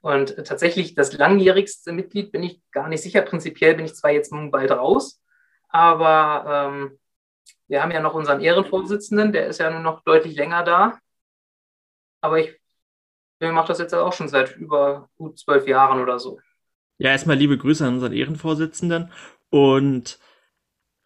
Und 0.00 0.36
tatsächlich 0.44 0.94
das 0.94 1.12
langjährigste 1.12 1.92
Mitglied 1.92 2.32
bin 2.32 2.42
ich 2.42 2.60
gar 2.70 2.88
nicht 2.88 3.02
sicher. 3.02 3.22
Prinzipiell 3.22 3.74
bin 3.74 3.84
ich 3.84 3.94
zwar 3.94 4.10
jetzt 4.10 4.32
bald 4.50 4.70
raus, 4.70 5.20
aber 5.68 6.72
ähm, 6.72 6.98
wir 7.68 7.82
haben 7.82 7.90
ja 7.90 8.00
noch 8.00 8.14
unseren 8.14 8.40
Ehrenvorsitzenden, 8.40 9.32
der 9.32 9.46
ist 9.46 9.60
ja 9.60 9.70
nur 9.70 9.80
noch 9.80 10.02
deutlich 10.02 10.36
länger 10.36 10.64
da. 10.64 10.98
Aber 12.22 12.38
ich 12.38 12.60
ich 13.40 13.52
mache 13.52 13.68
das 13.68 13.78
jetzt 13.78 13.94
auch 13.94 14.12
schon 14.12 14.28
seit 14.28 14.56
über 14.56 15.08
gut 15.16 15.38
zwölf 15.38 15.66
Jahren 15.66 16.00
oder 16.00 16.18
so. 16.18 16.40
Ja, 16.98 17.10
erstmal 17.10 17.36
liebe 17.36 17.56
Grüße 17.56 17.86
an 17.86 17.94
unseren 17.94 18.12
Ehrenvorsitzenden. 18.12 19.10
Und 19.48 20.18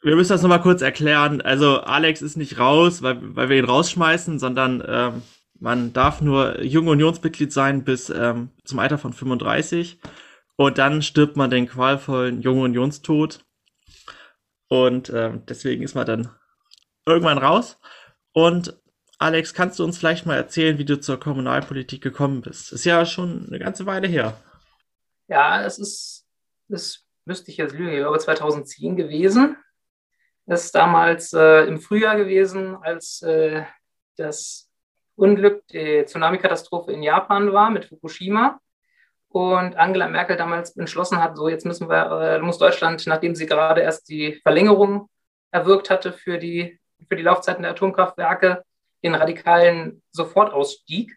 wir 0.03 0.17
müssen 0.17 0.33
das 0.33 0.43
nochmal 0.43 0.61
kurz 0.61 0.83
erklären. 0.83 1.41
Also 1.41 1.81
Alex 1.81 2.23
ist 2.23 2.37
nicht 2.37 2.59
raus, 2.59 3.03
weil, 3.03 3.19
weil 3.37 3.49
wir 3.49 3.57
ihn 3.57 3.65
rausschmeißen, 3.65 4.41
sondern 4.41 4.83
ähm, 4.87 5.23
man 5.59 5.93
darf 5.93 6.21
nur 6.21 6.63
junge 6.63 6.91
Unionsmitglied 6.91 7.53
sein 7.53 7.85
bis 7.85 8.11
ähm, 8.11 8.51
zum 8.65 8.79
Alter 8.79 8.99
von 8.99 9.13
35. 9.13 10.01
Und 10.57 10.79
dann 10.79 11.03
stirbt 11.03 11.37
man 11.37 11.51
den 11.51 11.67
qualvollen 11.67 12.43
jungen 12.43 12.63
Unionstod. 12.63 13.45
Und 14.69 15.11
ähm, 15.11 15.45
deswegen 15.47 15.83
ist 15.83 15.95
man 15.95 16.07
dann 16.07 16.31
irgendwann 17.07 17.39
raus. 17.39 17.79
Und 18.33 18.81
Alex, 19.19 19.55
kannst 19.55 19.79
du 19.79 19.85
uns 19.85 19.99
vielleicht 19.99 20.27
mal 20.27 20.37
erzählen, 20.37 20.79
wie 20.79 20.85
du 20.85 21.01
zur 21.01 21.19
Kommunalpolitik 21.19 22.03
gekommen 22.03 22.41
bist? 22.41 22.73
Ist 22.73 22.85
ja 22.85 23.07
schon 23.07 23.47
eine 23.47 23.59
ganze 23.59 23.87
Weile 23.87 24.09
her. 24.09 24.37
Ja, 25.29 25.65
es 25.65 25.79
ist, 25.79 26.27
das 26.69 27.05
müsste 27.25 27.51
ich 27.51 27.57
jetzt 27.57 27.75
lügen, 27.75 27.97
glaube 27.97 28.19
2010 28.19 28.97
gewesen. 28.97 29.57
Das 30.47 30.67
ist 30.67 30.75
damals 30.75 31.33
äh, 31.33 31.65
im 31.67 31.81
Frühjahr 31.81 32.17
gewesen, 32.17 32.77
als 32.77 33.23
äh, 33.23 33.65
das 34.17 34.69
Unglück, 35.17 35.67
die 35.69 36.05
Tsunami-Katastrophe 36.05 36.93
in 36.93 37.03
Japan 37.03 37.53
war 37.53 37.71
mit 37.71 37.87
Fukushima. 37.87 38.61
Und 39.29 39.77
Angela 39.77 40.09
Merkel 40.09 40.37
damals 40.37 40.77
entschlossen 40.77 41.21
hat, 41.21 41.37
so 41.37 41.49
jetzt 41.49 41.67
müssen 41.67 41.89
wir, 41.89 42.11
äh, 42.21 42.39
muss 42.39 42.59
Deutschland, 42.59 43.05
nachdem 43.07 43.35
sie 43.35 43.47
gerade 43.47 43.81
erst 43.81 44.09
die 44.09 44.35
Verlängerung 44.43 45.09
erwirkt 45.51 45.91
hatte 45.91 46.13
für 46.13 46.39
die, 46.39 46.79
für 47.09 47.17
die 47.17 47.23
Laufzeiten 47.23 47.63
der 47.63 47.73
Atomkraftwerke, 47.73 48.63
den 49.03 49.15
radikalen 49.15 50.03
Sofortausstieg. 50.13 51.17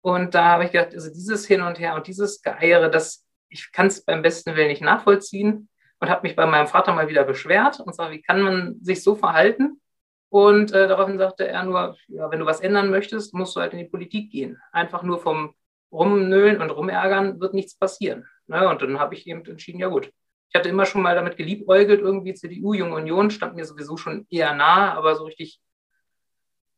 Und 0.00 0.34
da 0.34 0.44
habe 0.46 0.64
ich 0.64 0.72
gedacht, 0.72 0.94
also 0.94 1.12
dieses 1.12 1.46
Hin 1.46 1.62
und 1.62 1.78
Her 1.78 1.94
und 1.94 2.08
dieses 2.08 2.42
Geeiere, 2.42 2.90
das, 2.90 3.24
ich 3.48 3.70
kann 3.70 3.86
es 3.86 4.04
beim 4.04 4.22
besten 4.22 4.56
Willen 4.56 4.68
nicht 4.68 4.82
nachvollziehen 4.82 5.68
und 6.00 6.10
habe 6.10 6.22
mich 6.26 6.36
bei 6.36 6.46
meinem 6.46 6.66
Vater 6.66 6.92
mal 6.92 7.08
wieder 7.08 7.24
beschwert 7.24 7.80
und 7.80 7.94
sage, 7.94 8.14
wie 8.14 8.22
kann 8.22 8.42
man 8.42 8.78
sich 8.82 9.02
so 9.02 9.14
verhalten? 9.14 9.80
Und 10.28 10.72
äh, 10.72 10.88
daraufhin 10.88 11.18
sagte 11.18 11.46
er 11.46 11.62
nur, 11.64 11.96
ja, 12.08 12.30
wenn 12.30 12.40
du 12.40 12.46
was 12.46 12.60
ändern 12.60 12.90
möchtest, 12.90 13.34
musst 13.34 13.54
du 13.54 13.60
halt 13.60 13.72
in 13.72 13.78
die 13.78 13.84
Politik 13.84 14.30
gehen. 14.30 14.60
Einfach 14.72 15.02
nur 15.02 15.20
vom 15.20 15.54
Rumnölen 15.92 16.60
und 16.60 16.70
Rumärgern 16.70 17.40
wird 17.40 17.54
nichts 17.54 17.76
passieren. 17.76 18.26
Ne? 18.46 18.68
Und 18.68 18.82
dann 18.82 18.98
habe 18.98 19.14
ich 19.14 19.26
eben 19.26 19.44
entschieden, 19.44 19.78
ja 19.78 19.88
gut. 19.88 20.12
Ich 20.48 20.58
hatte 20.58 20.68
immer 20.68 20.86
schon 20.86 21.02
mal 21.02 21.14
damit 21.14 21.36
geliebäugelt, 21.36 22.00
irgendwie 22.00 22.34
CDU, 22.34 22.74
Junge 22.74 22.94
Union, 22.94 23.30
stand 23.30 23.56
mir 23.56 23.64
sowieso 23.64 23.96
schon 23.96 24.26
eher 24.30 24.54
nah, 24.54 24.94
aber 24.94 25.16
so 25.16 25.24
richtig 25.24 25.60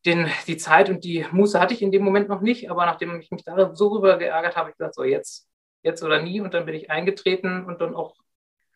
den, 0.07 0.31
die 0.47 0.57
Zeit 0.57 0.89
und 0.89 1.05
die 1.05 1.27
Muße 1.31 1.61
hatte 1.61 1.75
ich 1.75 1.83
in 1.83 1.93
dem 1.93 2.03
Moment 2.03 2.29
noch 2.29 2.41
nicht, 2.41 2.71
aber 2.71 2.87
nachdem 2.87 3.19
ich 3.21 3.31
mich 3.31 3.45
da 3.45 3.75
so 3.75 3.89
rüber 3.89 4.17
geärgert 4.17 4.55
habe, 4.55 4.61
habe 4.61 4.71
ich 4.71 4.77
gesagt, 4.79 4.95
so 4.95 5.05
jetzt, 5.05 5.49
jetzt 5.83 6.03
oder 6.03 6.23
nie. 6.23 6.41
Und 6.41 6.55
dann 6.55 6.65
bin 6.65 6.75
ich 6.75 6.91
eingetreten 6.91 7.65
und 7.65 7.81
dann 7.81 7.95
auch 7.95 8.17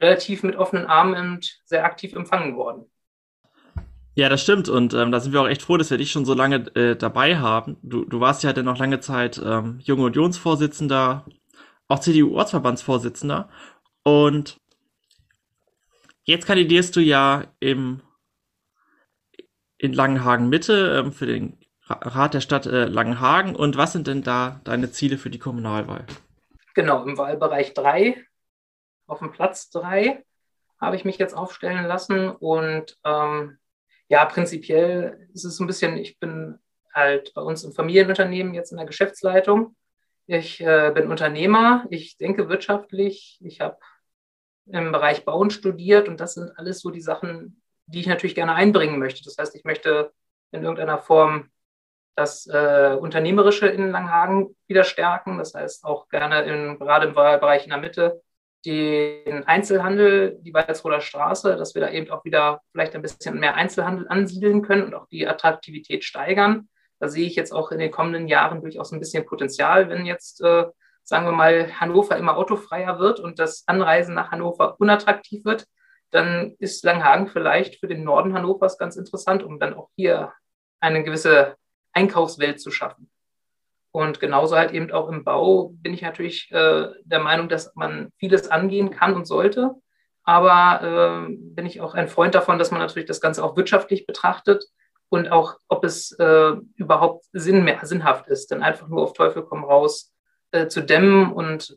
relativ 0.00 0.42
mit 0.42 0.56
offenen 0.56 0.86
Armen 0.86 1.34
und 1.34 1.60
sehr 1.64 1.84
aktiv 1.84 2.14
empfangen 2.14 2.56
worden. 2.56 2.90
Ja, 4.20 4.28
das 4.28 4.42
stimmt. 4.42 4.68
Und 4.68 4.92
ähm, 4.92 5.12
da 5.12 5.18
sind 5.18 5.32
wir 5.32 5.40
auch 5.40 5.48
echt 5.48 5.62
froh, 5.62 5.78
dass 5.78 5.90
wir 5.90 5.96
dich 5.96 6.12
schon 6.12 6.26
so 6.26 6.34
lange 6.34 6.56
äh, 6.76 6.94
dabei 6.94 7.38
haben. 7.38 7.78
Du, 7.80 8.04
du 8.04 8.20
warst 8.20 8.42
ja 8.42 8.52
dann 8.52 8.66
noch 8.66 8.76
lange 8.76 9.00
Zeit 9.00 9.40
ähm, 9.42 9.78
Junge 9.82 10.04
Unionsvorsitzender, 10.04 11.24
auch 11.88 12.00
CDU-Ortsverbandsvorsitzender. 12.00 13.48
Und 14.02 14.60
jetzt 16.24 16.46
kandidierst 16.46 16.94
du 16.96 17.00
ja 17.00 17.44
im 17.60 18.02
in 19.78 19.94
Langenhagen 19.94 20.50
Mitte 20.50 20.98
ähm, 20.98 21.12
für 21.12 21.24
den 21.24 21.58
Rat 21.88 22.34
der 22.34 22.42
Stadt 22.42 22.66
äh, 22.66 22.84
Langenhagen. 22.84 23.56
Und 23.56 23.78
was 23.78 23.92
sind 23.92 24.06
denn 24.06 24.22
da 24.22 24.60
deine 24.64 24.90
Ziele 24.90 25.16
für 25.16 25.30
die 25.30 25.38
Kommunalwahl? 25.38 26.04
Genau, 26.74 27.04
im 27.04 27.16
Wahlbereich 27.16 27.72
3, 27.72 28.22
auf 29.06 29.20
dem 29.20 29.32
Platz 29.32 29.70
3 29.70 30.22
habe 30.78 30.96
ich 30.96 31.06
mich 31.06 31.16
jetzt 31.16 31.34
aufstellen 31.34 31.86
lassen. 31.86 32.28
Und 32.28 32.98
ähm, 33.02 33.56
ja, 34.10 34.24
prinzipiell 34.24 35.28
ist 35.32 35.44
es 35.44 35.60
ein 35.60 35.68
bisschen, 35.68 35.96
ich 35.96 36.18
bin 36.18 36.58
halt 36.92 37.32
bei 37.32 37.42
uns 37.42 37.62
im 37.62 37.72
Familienunternehmen 37.72 38.54
jetzt 38.54 38.72
in 38.72 38.76
der 38.76 38.86
Geschäftsleitung. 38.86 39.76
Ich 40.26 40.60
äh, 40.60 40.90
bin 40.92 41.08
Unternehmer, 41.08 41.86
ich 41.90 42.16
denke 42.16 42.48
wirtschaftlich, 42.48 43.38
ich 43.40 43.60
habe 43.60 43.78
im 44.66 44.90
Bereich 44.90 45.24
Bauen 45.24 45.50
studiert 45.50 46.08
und 46.08 46.20
das 46.20 46.34
sind 46.34 46.50
alles 46.58 46.80
so 46.80 46.90
die 46.90 47.00
Sachen, 47.00 47.62
die 47.86 48.00
ich 48.00 48.08
natürlich 48.08 48.34
gerne 48.34 48.54
einbringen 48.54 48.98
möchte. 48.98 49.22
Das 49.24 49.38
heißt, 49.38 49.54
ich 49.54 49.64
möchte 49.64 50.12
in 50.50 50.64
irgendeiner 50.64 50.98
Form 50.98 51.48
das 52.16 52.48
äh, 52.48 52.96
Unternehmerische 53.00 53.68
in 53.68 53.92
Langhagen 53.92 54.56
wieder 54.66 54.82
stärken. 54.82 55.38
Das 55.38 55.54
heißt 55.54 55.84
auch 55.84 56.08
gerne 56.08 56.42
in, 56.42 56.80
gerade 56.80 57.06
im 57.06 57.14
Bereich 57.14 57.62
in 57.62 57.70
der 57.70 57.78
Mitte 57.78 58.22
den 58.64 59.44
Einzelhandel, 59.44 60.38
die 60.42 60.52
Walzroder 60.52 61.00
Straße, 61.00 61.56
dass 61.56 61.74
wir 61.74 61.82
da 61.82 61.90
eben 61.90 62.10
auch 62.10 62.24
wieder 62.24 62.60
vielleicht 62.72 62.94
ein 62.94 63.02
bisschen 63.02 63.38
mehr 63.38 63.54
Einzelhandel 63.54 64.06
ansiedeln 64.08 64.62
können 64.62 64.84
und 64.84 64.94
auch 64.94 65.06
die 65.08 65.26
Attraktivität 65.26 66.04
steigern. 66.04 66.68
Da 66.98 67.08
sehe 67.08 67.26
ich 67.26 67.36
jetzt 67.36 67.52
auch 67.52 67.72
in 67.72 67.78
den 67.78 67.90
kommenden 67.90 68.28
Jahren 68.28 68.60
durchaus 68.60 68.92
ein 68.92 69.00
bisschen 69.00 69.24
Potenzial, 69.24 69.88
wenn 69.88 70.04
jetzt, 70.04 70.42
äh, 70.42 70.66
sagen 71.02 71.24
wir 71.24 71.32
mal, 71.32 71.80
Hannover 71.80 72.16
immer 72.18 72.36
autofreier 72.36 72.98
wird 72.98 73.20
und 73.20 73.38
das 73.38 73.64
Anreisen 73.66 74.14
nach 74.14 74.30
Hannover 74.30 74.78
unattraktiv 74.78 75.44
wird, 75.44 75.66
dann 76.10 76.54
ist 76.58 76.84
Langhagen 76.84 77.28
vielleicht 77.28 77.80
für 77.80 77.88
den 77.88 78.04
Norden 78.04 78.34
Hannovers 78.34 78.76
ganz 78.78 78.96
interessant, 78.96 79.42
um 79.42 79.58
dann 79.58 79.74
auch 79.74 79.88
hier 79.96 80.32
eine 80.80 81.02
gewisse 81.02 81.56
Einkaufswelt 81.92 82.60
zu 82.60 82.70
schaffen. 82.70 83.10
Und 83.92 84.20
genauso 84.20 84.56
halt 84.56 84.72
eben 84.72 84.90
auch 84.92 85.08
im 85.08 85.24
Bau 85.24 85.72
bin 85.74 85.92
ich 85.92 86.02
natürlich 86.02 86.50
äh, 86.52 86.88
der 87.04 87.18
Meinung, 87.18 87.48
dass 87.48 87.74
man 87.74 88.12
vieles 88.18 88.48
angehen 88.48 88.90
kann 88.90 89.14
und 89.14 89.26
sollte. 89.26 89.74
Aber 90.22 91.26
äh, 91.28 91.34
bin 91.36 91.66
ich 91.66 91.80
auch 91.80 91.94
ein 91.94 92.08
Freund 92.08 92.34
davon, 92.34 92.58
dass 92.58 92.70
man 92.70 92.80
natürlich 92.80 93.08
das 93.08 93.20
Ganze 93.20 93.42
auch 93.42 93.56
wirtschaftlich 93.56 94.06
betrachtet 94.06 94.64
und 95.08 95.32
auch, 95.32 95.56
ob 95.68 95.84
es 95.84 96.12
äh, 96.12 96.52
überhaupt 96.76 97.24
Sinn 97.32 97.64
mehr, 97.64 97.80
sinnhaft 97.82 98.28
ist, 98.28 98.52
dann 98.52 98.62
einfach 98.62 98.86
nur 98.88 99.02
auf 99.02 99.12
Teufel 99.12 99.42
komm 99.42 99.64
raus 99.64 100.12
äh, 100.52 100.68
zu 100.68 100.82
dämmen 100.82 101.32
und 101.32 101.76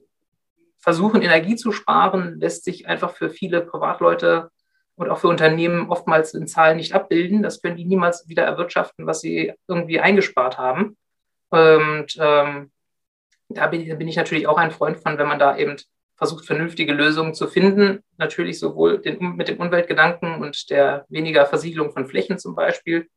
versuchen, 0.78 1.22
Energie 1.22 1.56
zu 1.56 1.72
sparen, 1.72 2.40
lässt 2.40 2.64
sich 2.64 2.88
einfach 2.88 3.12
für 3.12 3.30
viele 3.30 3.62
Privatleute 3.62 4.52
und 4.96 5.10
auch 5.10 5.18
für 5.18 5.30
Unternehmen 5.30 5.90
oftmals 5.90 6.34
in 6.34 6.46
Zahlen 6.46 6.78
nicht 6.78 6.94
abbilden. 6.94 7.42
Das 7.42 7.62
können 7.62 7.78
die 7.78 7.86
niemals 7.86 8.28
wieder 8.28 8.44
erwirtschaften, 8.44 9.08
was 9.08 9.22
sie 9.22 9.54
irgendwie 9.68 10.00
eingespart 10.00 10.60
haben. 10.60 10.98
Und 11.54 12.18
ähm, 12.20 12.72
da 13.48 13.68
bin, 13.68 13.96
bin, 14.00 14.08
ich 14.08 14.16
natürlich 14.16 14.48
auch 14.48 14.58
ein 14.58 14.72
Freund 14.72 14.98
von, 14.98 15.20
wenn 15.20 15.28
man 15.28 15.38
da 15.38 15.56
eben 15.56 15.76
versucht, 16.16 16.48
vernünftige 16.48 16.94
Lösungen 16.94 17.36
zu 17.36 17.46
finden. 17.48 18.04
Natürlich 18.18 18.58
sowohl 18.58 18.98
den, 18.98 19.36
mit 19.36 19.50
dem 19.50 19.60
Umweltgedanken 19.60 20.42
und 20.42 20.72
der 20.72 21.06
weniger 21.10 21.46
Versiegelung 21.46 21.92
von 21.92 22.08
Flächen 22.08 22.40
zum 22.40 22.56
Beispiel 22.56 23.08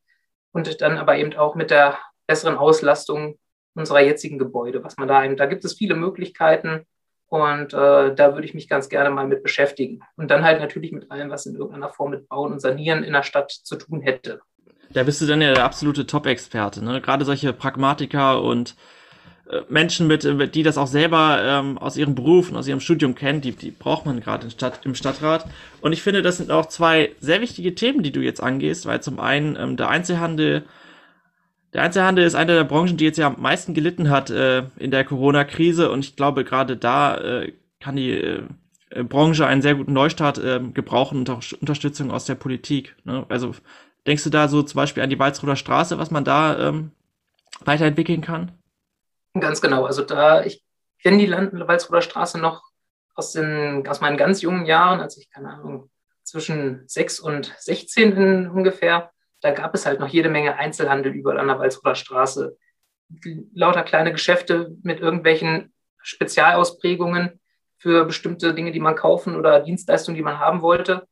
und 0.51 0.81
dann 0.81 0.99
aber 0.99 1.17
eben 1.17 1.33
auch 1.33 1.55
mit 1.55 1.71
der 1.71 1.97
besseren 2.27 2.57
Auslastung 2.57 3.39
unserer 3.73 4.01
jetzigen 4.01 4.37
Gebäude, 4.37 4.83
was 4.83 4.97
man 4.97 5.07
da 5.07 5.25
eben, 5.25 5.35
da 5.35 5.47
gibt 5.47 5.65
es 5.65 5.73
viele 5.73 5.95
Möglichkeiten 5.95 6.85
und 7.29 7.73
äh, 7.73 8.13
da 8.13 8.33
würde 8.35 8.45
ich 8.45 8.53
mich 8.53 8.69
ganz 8.69 8.87
gerne 8.87 9.09
mal 9.09 9.25
mit 9.25 9.41
beschäftigen. 9.41 10.01
Und 10.15 10.29
dann 10.29 10.43
halt 10.43 10.61
natürlich 10.61 10.91
mit 10.91 11.09
allem, 11.09 11.31
was 11.31 11.47
in 11.47 11.55
irgendeiner 11.55 11.89
Form 11.89 12.11
mit 12.11 12.29
Bauen 12.29 12.51
und 12.51 12.59
Sanieren 12.59 13.03
in 13.03 13.13
der 13.13 13.23
Stadt 13.23 13.49
zu 13.51 13.77
tun 13.77 14.01
hätte. 14.01 14.41
Da 14.93 15.03
bist 15.03 15.21
du 15.21 15.25
dann 15.25 15.41
ja 15.41 15.53
der 15.53 15.65
absolute 15.65 16.07
Top-Experte. 16.07 16.83
Ne? 16.83 17.01
Gerade 17.01 17.25
solche 17.25 17.53
Pragmatiker 17.53 18.41
und 18.41 18.75
äh, 19.49 19.61
Menschen 19.69 20.07
mit, 20.07 20.25
äh, 20.25 20.47
die 20.47 20.63
das 20.63 20.77
auch 20.77 20.87
selber 20.87 21.39
ähm, 21.41 21.77
aus 21.77 21.97
ihrem 21.97 22.15
Beruf 22.15 22.49
und 22.49 22.57
aus 22.57 22.67
ihrem 22.67 22.79
Studium 22.79 23.15
kennen, 23.15 23.41
die, 23.41 23.53
die 23.53 23.71
braucht 23.71 24.05
man 24.05 24.19
gerade 24.19 24.49
Stadt, 24.49 24.85
im 24.85 24.95
Stadtrat. 24.95 25.45
Und 25.81 25.93
ich 25.93 26.01
finde, 26.01 26.21
das 26.21 26.37
sind 26.37 26.51
auch 26.51 26.65
zwei 26.65 27.11
sehr 27.19 27.41
wichtige 27.41 27.73
Themen, 27.75 28.03
die 28.03 28.11
du 28.11 28.21
jetzt 28.21 28.41
angehst, 28.41 28.85
weil 28.85 29.01
zum 29.01 29.19
einen 29.19 29.55
ähm, 29.55 29.77
der 29.77 29.89
Einzelhandel, 29.89 30.63
der 31.73 31.83
Einzelhandel 31.83 32.25
ist 32.25 32.35
eine 32.35 32.55
der 32.55 32.63
Branchen, 32.63 32.97
die 32.97 33.05
jetzt 33.05 33.17
ja 33.17 33.27
am 33.27 33.41
meisten 33.41 33.73
gelitten 33.73 34.09
hat 34.09 34.29
äh, 34.29 34.63
in 34.77 34.91
der 34.91 35.05
Corona-Krise 35.05 35.91
und 35.91 35.99
ich 35.99 36.15
glaube, 36.15 36.43
gerade 36.43 36.75
da 36.75 37.17
äh, 37.17 37.53
kann 37.79 37.95
die 37.95 38.11
äh, 38.11 38.43
Branche 39.03 39.45
einen 39.45 39.61
sehr 39.61 39.75
guten 39.75 39.93
Neustart 39.93 40.39
äh, 40.39 40.59
gebrauchen 40.73 41.19
und 41.19 41.29
auch 41.29 41.43
Unterstützung 41.59 42.11
aus 42.11 42.25
der 42.25 42.35
Politik. 42.35 42.95
Ne? 43.05 43.25
Also 43.29 43.53
denkst 44.07 44.23
du 44.23 44.29
da 44.29 44.47
so 44.47 44.63
zum 44.63 44.77
Beispiel 44.77 45.03
an 45.03 45.09
die 45.09 45.19
Walzroder 45.19 45.55
Straße, 45.55 45.99
was 45.99 46.11
man 46.11 46.23
da 46.23 46.69
ähm, 46.69 46.91
weiterentwickeln 47.59 48.21
kann? 48.21 48.51
Ganz 49.39 49.61
genau. 49.61 49.85
Also 49.85 50.03
da, 50.03 50.43
ich 50.43 50.63
kenne 51.01 51.17
die 51.17 51.29
Walzroder 51.31 52.01
Straße 52.01 52.39
noch 52.39 52.63
aus, 53.13 53.33
den, 53.33 53.87
aus 53.87 54.01
meinen 54.01 54.17
ganz 54.17 54.41
jungen 54.41 54.65
Jahren, 54.65 55.01
als 55.01 55.17
ich, 55.17 55.29
keine 55.29 55.49
Ahnung, 55.49 55.89
zwischen 56.23 56.83
6 56.87 57.19
und 57.19 57.53
16 57.59 58.11
in, 58.13 58.49
ungefähr, 58.49 59.11
da 59.41 59.51
gab 59.51 59.75
es 59.75 59.85
halt 59.85 59.99
noch 59.99 60.07
jede 60.07 60.29
Menge 60.29 60.55
Einzelhandel 60.55 61.13
überall 61.13 61.39
an 61.39 61.47
der 61.47 61.59
Walzroder 61.59 61.95
Straße. 61.95 62.57
Lauter 63.53 63.83
kleine 63.83 64.11
Geschäfte 64.11 64.75
mit 64.83 64.99
irgendwelchen 64.99 65.73
Spezialausprägungen 66.01 67.39
für 67.77 68.05
bestimmte 68.05 68.53
Dinge, 68.53 68.71
die 68.71 68.79
man 68.79 68.95
kaufen 68.95 69.35
oder 69.35 69.59
Dienstleistungen, 69.59 70.15
die 70.15 70.23
man 70.23 70.39
haben 70.39 70.61
wollte. 70.61 71.07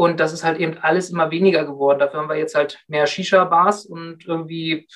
Und 0.00 0.18
das 0.18 0.32
ist 0.32 0.44
halt 0.44 0.58
eben 0.58 0.78
alles 0.78 1.10
immer 1.10 1.30
weniger 1.30 1.66
geworden. 1.66 1.98
Dafür 1.98 2.20
haben 2.20 2.30
wir 2.30 2.36
jetzt 2.36 2.54
halt 2.54 2.82
mehr 2.88 3.06
Shisha-Bars 3.06 3.84
und 3.84 4.26
irgendwie 4.26 4.88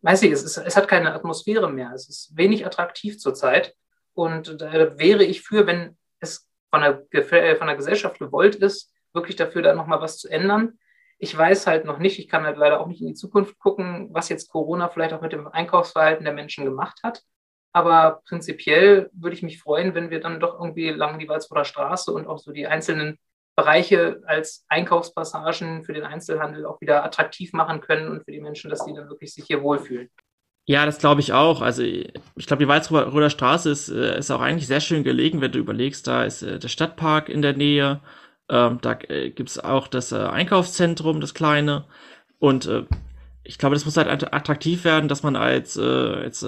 weiß 0.00 0.22
ich, 0.22 0.32
es, 0.32 0.42
ist, 0.42 0.56
es 0.56 0.74
hat 0.74 0.88
keine 0.88 1.12
Atmosphäre 1.12 1.70
mehr. 1.70 1.92
Es 1.94 2.08
ist 2.08 2.34
wenig 2.34 2.64
attraktiv 2.64 3.18
zurzeit. 3.18 3.74
Und 4.14 4.58
da 4.62 4.72
wäre 4.98 5.22
ich 5.22 5.42
für, 5.42 5.66
wenn 5.66 5.98
es 6.18 6.48
von 6.70 6.80
der, 6.80 7.04
äh, 7.12 7.56
von 7.56 7.66
der 7.66 7.76
Gesellschaft 7.76 8.18
gewollt 8.18 8.54
ist, 8.54 8.90
wirklich 9.12 9.36
dafür 9.36 9.60
da 9.60 9.74
nochmal 9.74 10.00
was 10.00 10.16
zu 10.16 10.30
ändern. 10.30 10.78
Ich 11.18 11.36
weiß 11.36 11.66
halt 11.66 11.84
noch 11.84 11.98
nicht, 11.98 12.18
ich 12.18 12.28
kann 12.30 12.44
halt 12.44 12.56
leider 12.56 12.80
auch 12.80 12.86
nicht 12.86 13.02
in 13.02 13.08
die 13.08 13.12
Zukunft 13.12 13.58
gucken, 13.58 14.08
was 14.12 14.30
jetzt 14.30 14.48
Corona 14.48 14.88
vielleicht 14.88 15.12
auch 15.12 15.20
mit 15.20 15.34
dem 15.34 15.46
Einkaufsverhalten 15.46 16.24
der 16.24 16.32
Menschen 16.32 16.64
gemacht 16.64 17.00
hat. 17.02 17.22
Aber 17.74 18.22
prinzipiell 18.26 19.10
würde 19.12 19.36
ich 19.36 19.42
mich 19.42 19.60
freuen, 19.60 19.94
wenn 19.94 20.08
wir 20.08 20.20
dann 20.20 20.40
doch 20.40 20.54
irgendwie 20.58 20.88
lang 20.88 21.18
die 21.18 21.28
Walzroder 21.28 21.66
Straße 21.66 22.10
und 22.10 22.26
auch 22.26 22.38
so 22.38 22.50
die 22.50 22.66
einzelnen 22.66 23.18
Bereiche 23.56 24.22
als 24.26 24.64
Einkaufspassagen 24.68 25.84
für 25.84 25.92
den 25.92 26.04
Einzelhandel 26.04 26.66
auch 26.66 26.80
wieder 26.80 27.04
attraktiv 27.04 27.52
machen 27.52 27.80
können 27.80 28.08
und 28.08 28.24
für 28.24 28.32
die 28.32 28.40
Menschen, 28.40 28.70
dass 28.70 28.84
die 28.84 28.94
dann 28.94 29.08
wirklich 29.08 29.34
sich 29.34 29.44
hier 29.44 29.62
wohlfühlen. 29.62 30.08
Ja, 30.66 30.86
das 30.86 30.98
glaube 30.98 31.20
ich 31.20 31.32
auch. 31.32 31.62
Also 31.62 31.82
ich 31.82 32.12
glaube, 32.46 32.62
die 32.62 32.68
Walzroder 32.68 33.30
Straße 33.30 33.70
ist, 33.70 33.88
äh, 33.88 34.18
ist 34.18 34.30
auch 34.30 34.40
eigentlich 34.40 34.68
sehr 34.68 34.80
schön 34.80 35.02
gelegen, 35.02 35.40
wenn 35.40 35.52
du 35.52 35.58
überlegst, 35.58 36.06
da 36.06 36.24
ist 36.24 36.42
äh, 36.42 36.58
der 36.58 36.68
Stadtpark 36.68 37.28
in 37.28 37.42
der 37.42 37.54
Nähe, 37.54 38.00
ähm, 38.48 38.78
da 38.80 38.98
äh, 39.08 39.30
gibt 39.30 39.50
es 39.50 39.58
auch 39.58 39.88
das 39.88 40.12
Einkaufszentrum, 40.12 41.20
das 41.20 41.34
kleine. 41.34 41.86
Und 42.38 42.66
äh, 42.66 42.84
ich 43.42 43.58
glaube, 43.58 43.74
das 43.74 43.84
muss 43.84 43.96
halt 43.96 44.32
attraktiv 44.32 44.84
werden, 44.84 45.08
dass 45.08 45.22
man 45.22 45.34
als, 45.34 45.76
als 45.76 46.46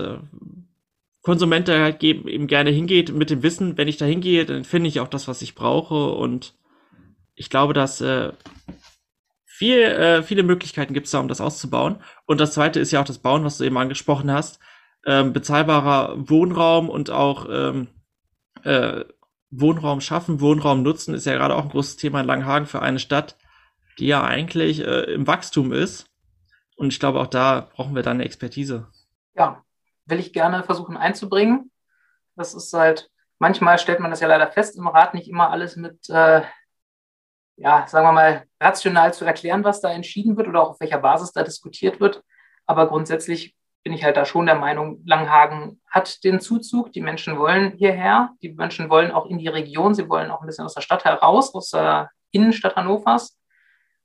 Konsument 1.22 1.66
da 1.66 1.80
halt 1.80 2.04
eben 2.04 2.46
gerne 2.46 2.70
hingeht 2.70 3.12
mit 3.12 3.30
dem 3.30 3.42
Wissen, 3.42 3.76
wenn 3.76 3.88
ich 3.88 3.96
da 3.96 4.04
hingehe, 4.04 4.44
dann 4.44 4.62
finde 4.62 4.88
ich 4.88 5.00
auch 5.00 5.08
das, 5.08 5.26
was 5.26 5.42
ich 5.42 5.54
brauche 5.54 6.12
und 6.12 6.54
ich 7.34 7.50
glaube, 7.50 7.72
dass 7.72 8.00
äh, 8.00 8.32
viel, 9.46 9.78
äh, 9.78 10.22
viele 10.22 10.42
Möglichkeiten 10.42 10.94
gibt 10.94 11.06
es 11.06 11.12
da, 11.12 11.20
um 11.20 11.28
das 11.28 11.40
auszubauen. 11.40 12.02
Und 12.26 12.40
das 12.40 12.54
zweite 12.54 12.80
ist 12.80 12.90
ja 12.90 13.00
auch 13.00 13.06
das 13.06 13.18
Bauen, 13.18 13.44
was 13.44 13.58
du 13.58 13.64
eben 13.64 13.78
angesprochen 13.78 14.30
hast. 14.30 14.58
Ähm, 15.04 15.32
bezahlbarer 15.32 16.28
Wohnraum 16.28 16.88
und 16.88 17.10
auch 17.10 17.46
ähm, 17.50 17.88
äh, 18.64 19.04
Wohnraum 19.50 20.00
schaffen, 20.00 20.40
Wohnraum 20.40 20.82
nutzen, 20.82 21.14
ist 21.14 21.26
ja 21.26 21.34
gerade 21.34 21.54
auch 21.54 21.64
ein 21.64 21.68
großes 21.68 21.96
Thema 21.96 22.20
in 22.20 22.26
Langenhagen 22.26 22.66
für 22.66 22.80
eine 22.80 22.98
Stadt, 22.98 23.36
die 23.98 24.06
ja 24.06 24.24
eigentlich 24.24 24.80
äh, 24.80 25.12
im 25.12 25.26
Wachstum 25.26 25.72
ist. 25.72 26.06
Und 26.76 26.92
ich 26.92 26.98
glaube, 26.98 27.20
auch 27.20 27.26
da 27.26 27.68
brauchen 27.74 27.94
wir 27.94 28.02
dann 28.02 28.16
eine 28.16 28.24
Expertise. 28.24 28.88
Ja, 29.34 29.62
will 30.06 30.18
ich 30.18 30.32
gerne 30.32 30.62
versuchen 30.62 30.96
einzubringen. 30.96 31.70
Das 32.34 32.54
ist 32.54 32.72
halt, 32.72 33.10
manchmal 33.38 33.78
stellt 33.78 34.00
man 34.00 34.10
das 34.10 34.20
ja 34.20 34.28
leider 34.28 34.50
fest 34.50 34.76
im 34.76 34.88
Rat, 34.88 35.14
nicht 35.14 35.28
immer 35.28 35.50
alles 35.50 35.76
mit 35.76 36.08
äh, 36.08 36.42
ja, 37.62 37.86
sagen 37.86 38.06
wir 38.06 38.12
mal, 38.12 38.44
rational 38.60 39.14
zu 39.14 39.24
erklären, 39.24 39.62
was 39.62 39.80
da 39.80 39.90
entschieden 39.90 40.36
wird 40.36 40.48
oder 40.48 40.62
auch 40.62 40.70
auf 40.70 40.80
welcher 40.80 40.98
Basis 40.98 41.32
da 41.32 41.44
diskutiert 41.44 42.00
wird. 42.00 42.22
Aber 42.66 42.88
grundsätzlich 42.88 43.54
bin 43.84 43.92
ich 43.92 44.02
halt 44.02 44.16
da 44.16 44.24
schon 44.24 44.46
der 44.46 44.56
Meinung, 44.56 45.00
Langhagen 45.04 45.80
hat 45.88 46.24
den 46.24 46.40
Zuzug. 46.40 46.92
Die 46.92 47.00
Menschen 47.00 47.38
wollen 47.38 47.72
hierher. 47.72 48.30
Die 48.42 48.52
Menschen 48.52 48.90
wollen 48.90 49.12
auch 49.12 49.26
in 49.26 49.38
die 49.38 49.48
Region. 49.48 49.94
Sie 49.94 50.08
wollen 50.08 50.30
auch 50.30 50.40
ein 50.40 50.46
bisschen 50.46 50.64
aus 50.64 50.74
der 50.74 50.80
Stadt 50.80 51.04
heraus, 51.04 51.54
aus 51.54 51.70
der 51.70 52.10
Innenstadt 52.32 52.74
Hannovers. 52.74 53.38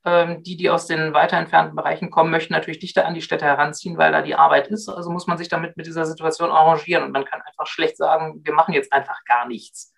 Ähm, 0.05 0.43
die, 0.43 0.55
die 0.55 0.69
aus 0.69 0.85
den 0.85 1.13
weiter 1.13 1.37
entfernten 1.37 1.75
Bereichen 1.75 2.11
kommen, 2.11 2.29
möchten 2.29 2.53
natürlich 2.53 2.79
dichter 2.79 3.07
an 3.07 3.15
die 3.15 3.21
Städte 3.23 3.45
heranziehen, 3.45 3.97
weil 3.97 4.11
da 4.11 4.21
die 4.21 4.35
Arbeit 4.35 4.67
ist. 4.67 4.87
Also 4.87 5.09
muss 5.09 5.25
man 5.25 5.39
sich 5.39 5.49
damit 5.49 5.77
mit 5.77 5.87
dieser 5.87 6.05
Situation 6.05 6.51
arrangieren. 6.51 7.03
Und 7.03 7.11
man 7.11 7.25
kann 7.25 7.41
einfach 7.41 7.65
schlecht 7.65 7.97
sagen, 7.97 8.41
wir 8.43 8.53
machen 8.53 8.73
jetzt 8.73 8.93
einfach 8.93 9.23
gar 9.25 9.47
nichts. 9.47 9.95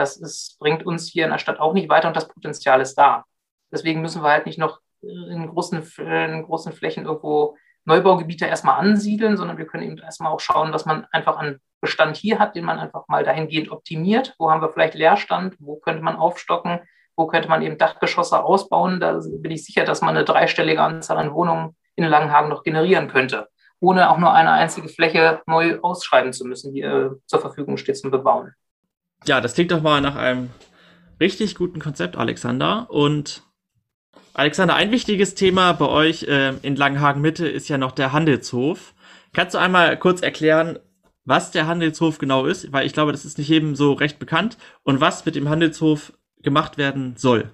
Das 0.00 0.16
ist, 0.16 0.58
bringt 0.58 0.84
uns 0.86 1.08
hier 1.08 1.24
in 1.24 1.30
der 1.30 1.38
Stadt 1.38 1.60
auch 1.60 1.74
nicht 1.74 1.90
weiter 1.90 2.08
und 2.08 2.16
das 2.16 2.28
Potenzial 2.28 2.80
ist 2.80 2.94
da. 2.94 3.24
Deswegen 3.70 4.00
müssen 4.00 4.22
wir 4.22 4.30
halt 4.30 4.46
nicht 4.46 4.58
noch 4.58 4.80
in 5.02 5.46
großen, 5.48 5.82
in 5.98 6.42
großen 6.42 6.72
Flächen 6.72 7.04
irgendwo 7.04 7.56
Neubaugebiete 7.84 8.46
erstmal 8.46 8.78
ansiedeln, 8.78 9.36
sondern 9.36 9.58
wir 9.58 9.66
können 9.66 9.84
eben 9.84 9.98
erstmal 9.98 10.32
auch 10.32 10.40
schauen, 10.40 10.72
was 10.72 10.86
man 10.86 11.06
einfach 11.12 11.36
an 11.36 11.60
Bestand 11.80 12.16
hier 12.16 12.38
hat, 12.38 12.56
den 12.56 12.64
man 12.64 12.78
einfach 12.78 13.08
mal 13.08 13.24
dahingehend 13.24 13.70
optimiert. 13.70 14.34
Wo 14.38 14.50
haben 14.50 14.62
wir 14.62 14.70
vielleicht 14.70 14.94
Leerstand? 14.94 15.56
Wo 15.58 15.76
könnte 15.76 16.02
man 16.02 16.16
aufstocken? 16.16 16.80
Wo 17.16 17.26
könnte 17.26 17.48
man 17.48 17.62
eben 17.62 17.78
Dachgeschosse 17.78 18.42
ausbauen? 18.42 19.00
Da 19.00 19.20
bin 19.22 19.50
ich 19.50 19.64
sicher, 19.64 19.84
dass 19.84 20.00
man 20.00 20.16
eine 20.16 20.24
dreistellige 20.24 20.82
Anzahl 20.82 21.18
an 21.18 21.34
Wohnungen 21.34 21.76
in 21.96 22.04
Langenhagen 22.04 22.48
noch 22.48 22.62
generieren 22.62 23.08
könnte, 23.08 23.48
ohne 23.80 24.10
auch 24.10 24.18
nur 24.18 24.32
eine 24.32 24.52
einzige 24.52 24.88
Fläche 24.88 25.42
neu 25.46 25.78
ausschreiben 25.80 26.32
zu 26.32 26.46
müssen, 26.46 26.72
die 26.72 26.82
äh, 26.82 27.10
zur 27.26 27.40
Verfügung 27.40 27.76
steht 27.76 27.98
zum 27.98 28.10
Bebauen. 28.10 28.54
Ja, 29.26 29.40
das 29.40 29.54
klingt 29.54 29.70
doch 29.70 29.82
mal 29.82 30.00
nach 30.00 30.16
einem 30.16 30.50
richtig 31.20 31.54
guten 31.54 31.80
Konzept, 31.80 32.16
Alexander. 32.16 32.86
Und 32.90 33.42
Alexander, 34.32 34.74
ein 34.74 34.90
wichtiges 34.90 35.34
Thema 35.34 35.72
bei 35.72 35.86
euch 35.86 36.22
äh, 36.24 36.54
in 36.62 36.76
Langenhagen 36.76 37.20
Mitte 37.20 37.46
ist 37.46 37.68
ja 37.68 37.78
noch 37.78 37.92
der 37.92 38.12
Handelshof. 38.12 38.94
Kannst 39.32 39.54
du 39.54 39.58
einmal 39.58 39.98
kurz 39.98 40.22
erklären, 40.22 40.78
was 41.24 41.50
der 41.50 41.66
Handelshof 41.66 42.18
genau 42.18 42.46
ist? 42.46 42.72
Weil 42.72 42.86
ich 42.86 42.94
glaube, 42.94 43.12
das 43.12 43.24
ist 43.24 43.38
nicht 43.38 43.48
jedem 43.48 43.76
so 43.76 43.92
recht 43.92 44.18
bekannt. 44.18 44.56
Und 44.82 45.00
was 45.00 45.24
mit 45.26 45.34
dem 45.34 45.48
Handelshof 45.48 46.12
gemacht 46.42 46.78
werden 46.78 47.16
soll? 47.16 47.50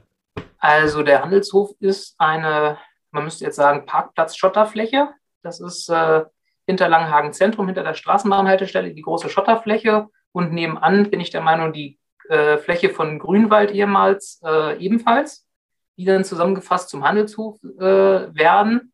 Also 0.59 1.03
der 1.03 1.23
Handelshof 1.23 1.71
ist 1.81 2.15
eine, 2.19 2.79
man 3.11 3.25
müsste 3.25 3.45
jetzt 3.45 3.57
sagen, 3.57 3.87
Parkplatz-Schotterfläche. 3.87 5.09
Das 5.43 5.61
ist 5.61 5.89
äh, 5.89 6.25
hinter 6.67 6.89
Langenhagen 6.89 7.33
Zentrum, 7.33 7.67
hinter 7.67 7.83
der 7.83 7.95
Straßenbahnhaltestelle, 7.95 8.95
die 8.95 9.03
große 9.03 9.29
Schotterfläche 9.29 10.09
und 10.37 10.53
nebenan 10.53 11.09
bin 11.09 11.21
ich 11.21 11.31
der 11.31 11.41
Meinung, 11.41 11.73
die 11.73 11.99
äh, 12.29 12.59
Fläche 12.59 12.91
von 12.91 13.19
Grünwald 13.19 13.71
ehemals 13.71 14.39
äh, 14.45 14.77
ebenfalls, 14.77 15.49
die 15.97 16.05
dann 16.05 16.25
zusammengefasst 16.25 16.91
zum 16.91 17.05
Handelshof 17.05 17.57
äh, 17.65 18.35
werden. 18.35 18.93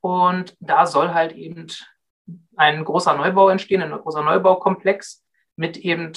Und 0.00 0.56
da 0.58 0.86
soll 0.86 1.14
halt 1.14 1.30
eben 1.30 1.68
ein 2.56 2.84
großer 2.84 3.14
Neubau 3.14 3.50
entstehen, 3.50 3.82
ein 3.82 3.92
großer 3.92 4.24
Neubaukomplex 4.24 5.24
mit 5.54 5.76
eben 5.76 6.10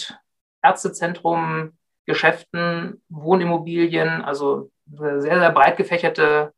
Ärztezentrum, 0.64 1.78
Geschäften, 2.08 3.04
Wohnimmobilien, 3.10 4.24
also 4.24 4.72
sehr, 4.88 5.22
sehr 5.22 5.52
breit 5.52 5.78
gefächerte 5.78 6.52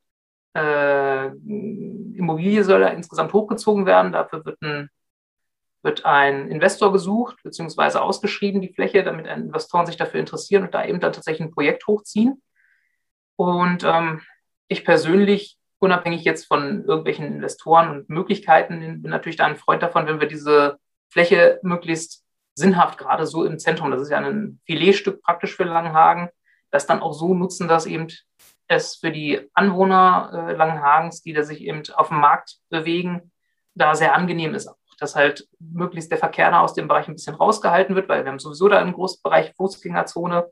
äh, 0.56 1.26
Immobilie 1.28 2.64
soll 2.64 2.80
da 2.80 2.88
insgesamt 2.88 3.34
hochgezogen 3.34 3.86
werden. 3.86 4.14
Dafür 4.14 4.46
wird 4.46 4.62
ein 4.62 4.90
wird 5.82 6.06
ein 6.06 6.50
Investor 6.50 6.92
gesucht 6.92 7.38
beziehungsweise 7.44 8.02
ausgeschrieben, 8.02 8.62
die 8.62 8.74
Fläche, 8.74 9.04
damit 9.04 9.28
Investoren 9.28 9.86
sich 9.86 9.98
dafür 9.98 10.20
interessieren 10.20 10.64
und 10.64 10.74
da 10.74 10.86
eben 10.86 11.00
dann 11.00 11.14
tatsächlich 11.14 11.48
ein 11.48 11.54
Projekt 11.54 11.88
hochziehen. 11.88 12.42
Und 13.36 13.84
ähm, 13.84 14.22
ich 14.68 14.84
persönlich, 14.84 15.58
unabhängig 15.80 16.24
jetzt 16.26 16.48
von 16.48 16.84
irgendwelchen 16.84 17.26
Investoren 17.26 17.90
und 17.90 18.10
Möglichkeiten, 18.10 19.02
bin 19.02 19.12
natürlich 19.12 19.38
da 19.38 19.46
ein 19.46 19.56
Freund 19.56 19.82
davon, 19.82 20.08
wenn 20.08 20.20
wir 20.20 20.28
diese 20.28 20.78
Fläche 21.10 21.60
möglichst 21.64 22.26
sinnhaft, 22.56 22.98
gerade 22.98 23.26
so 23.26 23.46
im 23.46 23.58
Zentrum, 23.58 23.90
das 23.90 24.02
ist 24.02 24.10
ja 24.10 24.18
ein 24.18 24.60
Filetstück 24.66 25.24
praktisch 25.24 25.56
für 25.56 25.64
Langenhagen, 25.64 26.30
das 26.72 26.86
dann 26.86 27.00
auch 27.00 27.14
so 27.14 27.34
nutzen, 27.34 27.70
dass 27.70 27.86
eben 27.86 28.08
es 28.68 28.98
für 28.98 29.12
die 29.12 29.50
Anwohner 29.54 30.50
äh, 30.50 30.54
Langenhagens, 30.54 31.22
die 31.22 31.34
da 31.34 31.44
sich 31.44 31.62
eben 31.62 31.82
auf 31.94 32.10
dem 32.10 32.20
Markt 32.20 32.58
bewegen, 32.70 33.32
da 33.74 33.96
sehr 33.96 34.14
angenehm 34.14 34.54
ist 34.54 34.70
dass 35.00 35.16
halt 35.16 35.48
möglichst 35.60 36.12
der 36.12 36.18
Verkehr 36.18 36.52
da 36.52 36.62
aus 36.62 36.74
dem 36.74 36.88
Bereich 36.88 37.08
ein 37.08 37.16
bisschen 37.16 37.36
rausgehalten 37.36 37.96
wird, 37.96 38.10
weil 38.10 38.24
wir 38.24 38.32
haben 38.32 38.40
sowieso 38.40 38.68
da 38.68 38.80
einen 38.80 38.94
großen 38.94 39.22
Bereich 39.24 39.54
Fußgängerzone. 39.56 40.50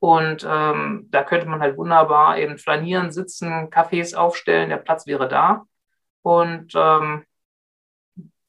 Und 0.00 0.46
ähm, 0.48 1.08
da 1.10 1.24
könnte 1.24 1.46
man 1.46 1.60
halt 1.60 1.76
wunderbar 1.76 2.38
eben 2.38 2.56
flanieren, 2.58 3.10
sitzen, 3.10 3.70
Cafés 3.70 4.14
aufstellen, 4.14 4.70
der 4.70 4.76
Platz 4.76 5.06
wäre 5.06 5.28
da. 5.28 5.64
Und 6.22 6.72
ähm, 6.76 7.24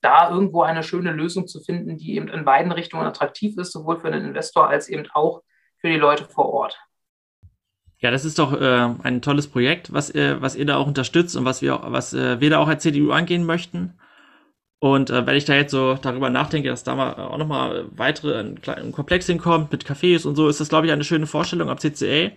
da 0.02 0.30
irgendwo 0.30 0.62
eine 0.62 0.84
schöne 0.84 1.12
Lösung 1.12 1.48
zu 1.48 1.60
finden, 1.60 1.98
die 1.98 2.16
eben 2.16 2.30
in 2.30 2.46
beiden 2.46 2.72
Richtungen 2.72 3.06
attraktiv 3.06 3.58
ist, 3.58 3.72
sowohl 3.72 4.00
für 4.00 4.12
den 4.12 4.26
Investor 4.26 4.68
als 4.68 4.88
eben 4.88 5.08
auch 5.14 5.42
für 5.80 5.90
die 5.90 5.98
Leute 5.98 6.26
vor 6.26 6.54
Ort. 6.54 6.80
Ja, 7.98 8.12
das 8.12 8.24
ist 8.24 8.40
doch 8.40 8.54
äh, 8.54 8.90
ein 9.04 9.22
tolles 9.22 9.48
Projekt, 9.48 9.92
was, 9.92 10.10
äh, 10.16 10.42
was 10.42 10.56
ihr 10.56 10.66
da 10.66 10.78
auch 10.78 10.88
unterstützt 10.88 11.36
und 11.36 11.44
was 11.44 11.62
wir, 11.62 11.82
was 11.84 12.14
äh, 12.14 12.40
wir 12.40 12.50
da 12.50 12.60
auch 12.60 12.70
als 12.70 12.84
CDU 12.84 13.12
angehen 13.12 13.46
möchten. 13.46 14.00
Und 14.80 15.10
äh, 15.10 15.26
wenn 15.28 15.36
ich 15.36 15.46
da 15.46 15.56
jetzt 15.56 15.72
so 15.72 15.96
darüber 15.96 16.30
nachdenke, 16.30 16.70
dass 16.70 16.84
da 16.84 16.96
mal 16.96 17.13
auch 17.13 17.38
nochmal 17.38 17.86
weitere 17.92 18.39
ein, 18.39 18.60
ein 18.65 18.92
Komplex 18.94 19.26
hinkommt 19.26 19.72
mit 19.72 19.86
Cafés 19.86 20.26
und 20.26 20.36
so, 20.36 20.48
ist 20.48 20.62
das, 20.62 20.70
glaube 20.70 20.88
ich, 20.88 20.94
eine 20.94 21.04
schöne 21.04 21.28
Vorstellung 21.28 21.70
ab 21.70 21.82
CCA, 21.82 22.32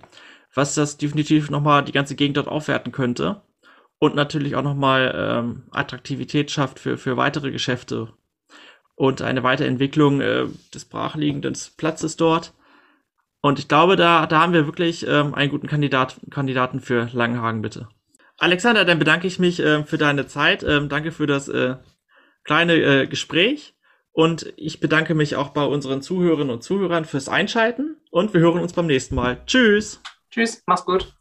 was 0.53 0.75
das 0.75 0.97
definitiv 0.97 1.51
nochmal 1.51 1.85
die 1.85 1.93
ganze 1.93 2.17
Gegend 2.17 2.37
dort 2.37 2.49
aufwerten 2.49 2.91
könnte. 2.91 3.43
Und 3.99 4.17
natürlich 4.17 4.57
auch 4.57 4.63
nochmal 4.63 5.15
ähm, 5.17 5.63
Attraktivität 5.71 6.51
schafft 6.51 6.81
für, 6.81 6.99
für 6.99 7.17
weitere 7.17 7.53
Geschäfte. 7.53 8.09
Und 8.97 9.23
eine 9.23 9.45
Weiterentwicklung 9.45 10.21
äh, 10.21 10.47
des 10.75 10.85
brachliegenden 10.87 11.57
Platzes 11.77 12.17
dort. 12.17 12.53
Und 13.41 13.61
ich 13.61 13.69
glaube, 13.69 13.95
da, 13.95 14.27
da 14.27 14.41
haben 14.41 14.53
wir 14.53 14.67
wirklich 14.67 15.07
ähm, 15.07 15.35
einen 15.35 15.51
guten 15.51 15.69
Kandidat, 15.69 16.17
Kandidaten 16.31 16.81
für 16.81 17.09
Langenhagen, 17.13 17.63
bitte. 17.63 17.89
Alexander, 18.39 18.85
dann 18.85 18.99
bedanke 18.99 19.29
ich 19.29 19.39
mich 19.39 19.61
äh, 19.61 19.85
für 19.85 19.99
deine 19.99 20.27
Zeit. 20.27 20.65
Ähm, 20.65 20.89
danke 20.89 21.13
für 21.13 21.29
das 21.29 21.49
äh, 21.49 21.77
kleine 22.45 22.75
äh, 22.75 23.07
Gespräch. 23.07 23.75
Und 24.13 24.53
ich 24.57 24.81
bedanke 24.81 25.15
mich 25.15 25.37
auch 25.37 25.51
bei 25.51 25.65
unseren 25.65 26.03
Zuhörerinnen 26.03 26.53
und 26.53 26.63
Zuhörern 26.63 27.05
fürs 27.05 27.29
Einschalten. 27.29 27.97
Und 28.11 28.35
wir 28.35 28.41
hören 28.41 28.61
uns 28.61 28.75
beim 28.75 28.87
nächsten 28.87 29.15
Mal. 29.15 29.43
Tschüss. 29.47 30.03
Tschüss, 30.31 30.63
mach's 30.67 30.85
gut. 30.85 31.15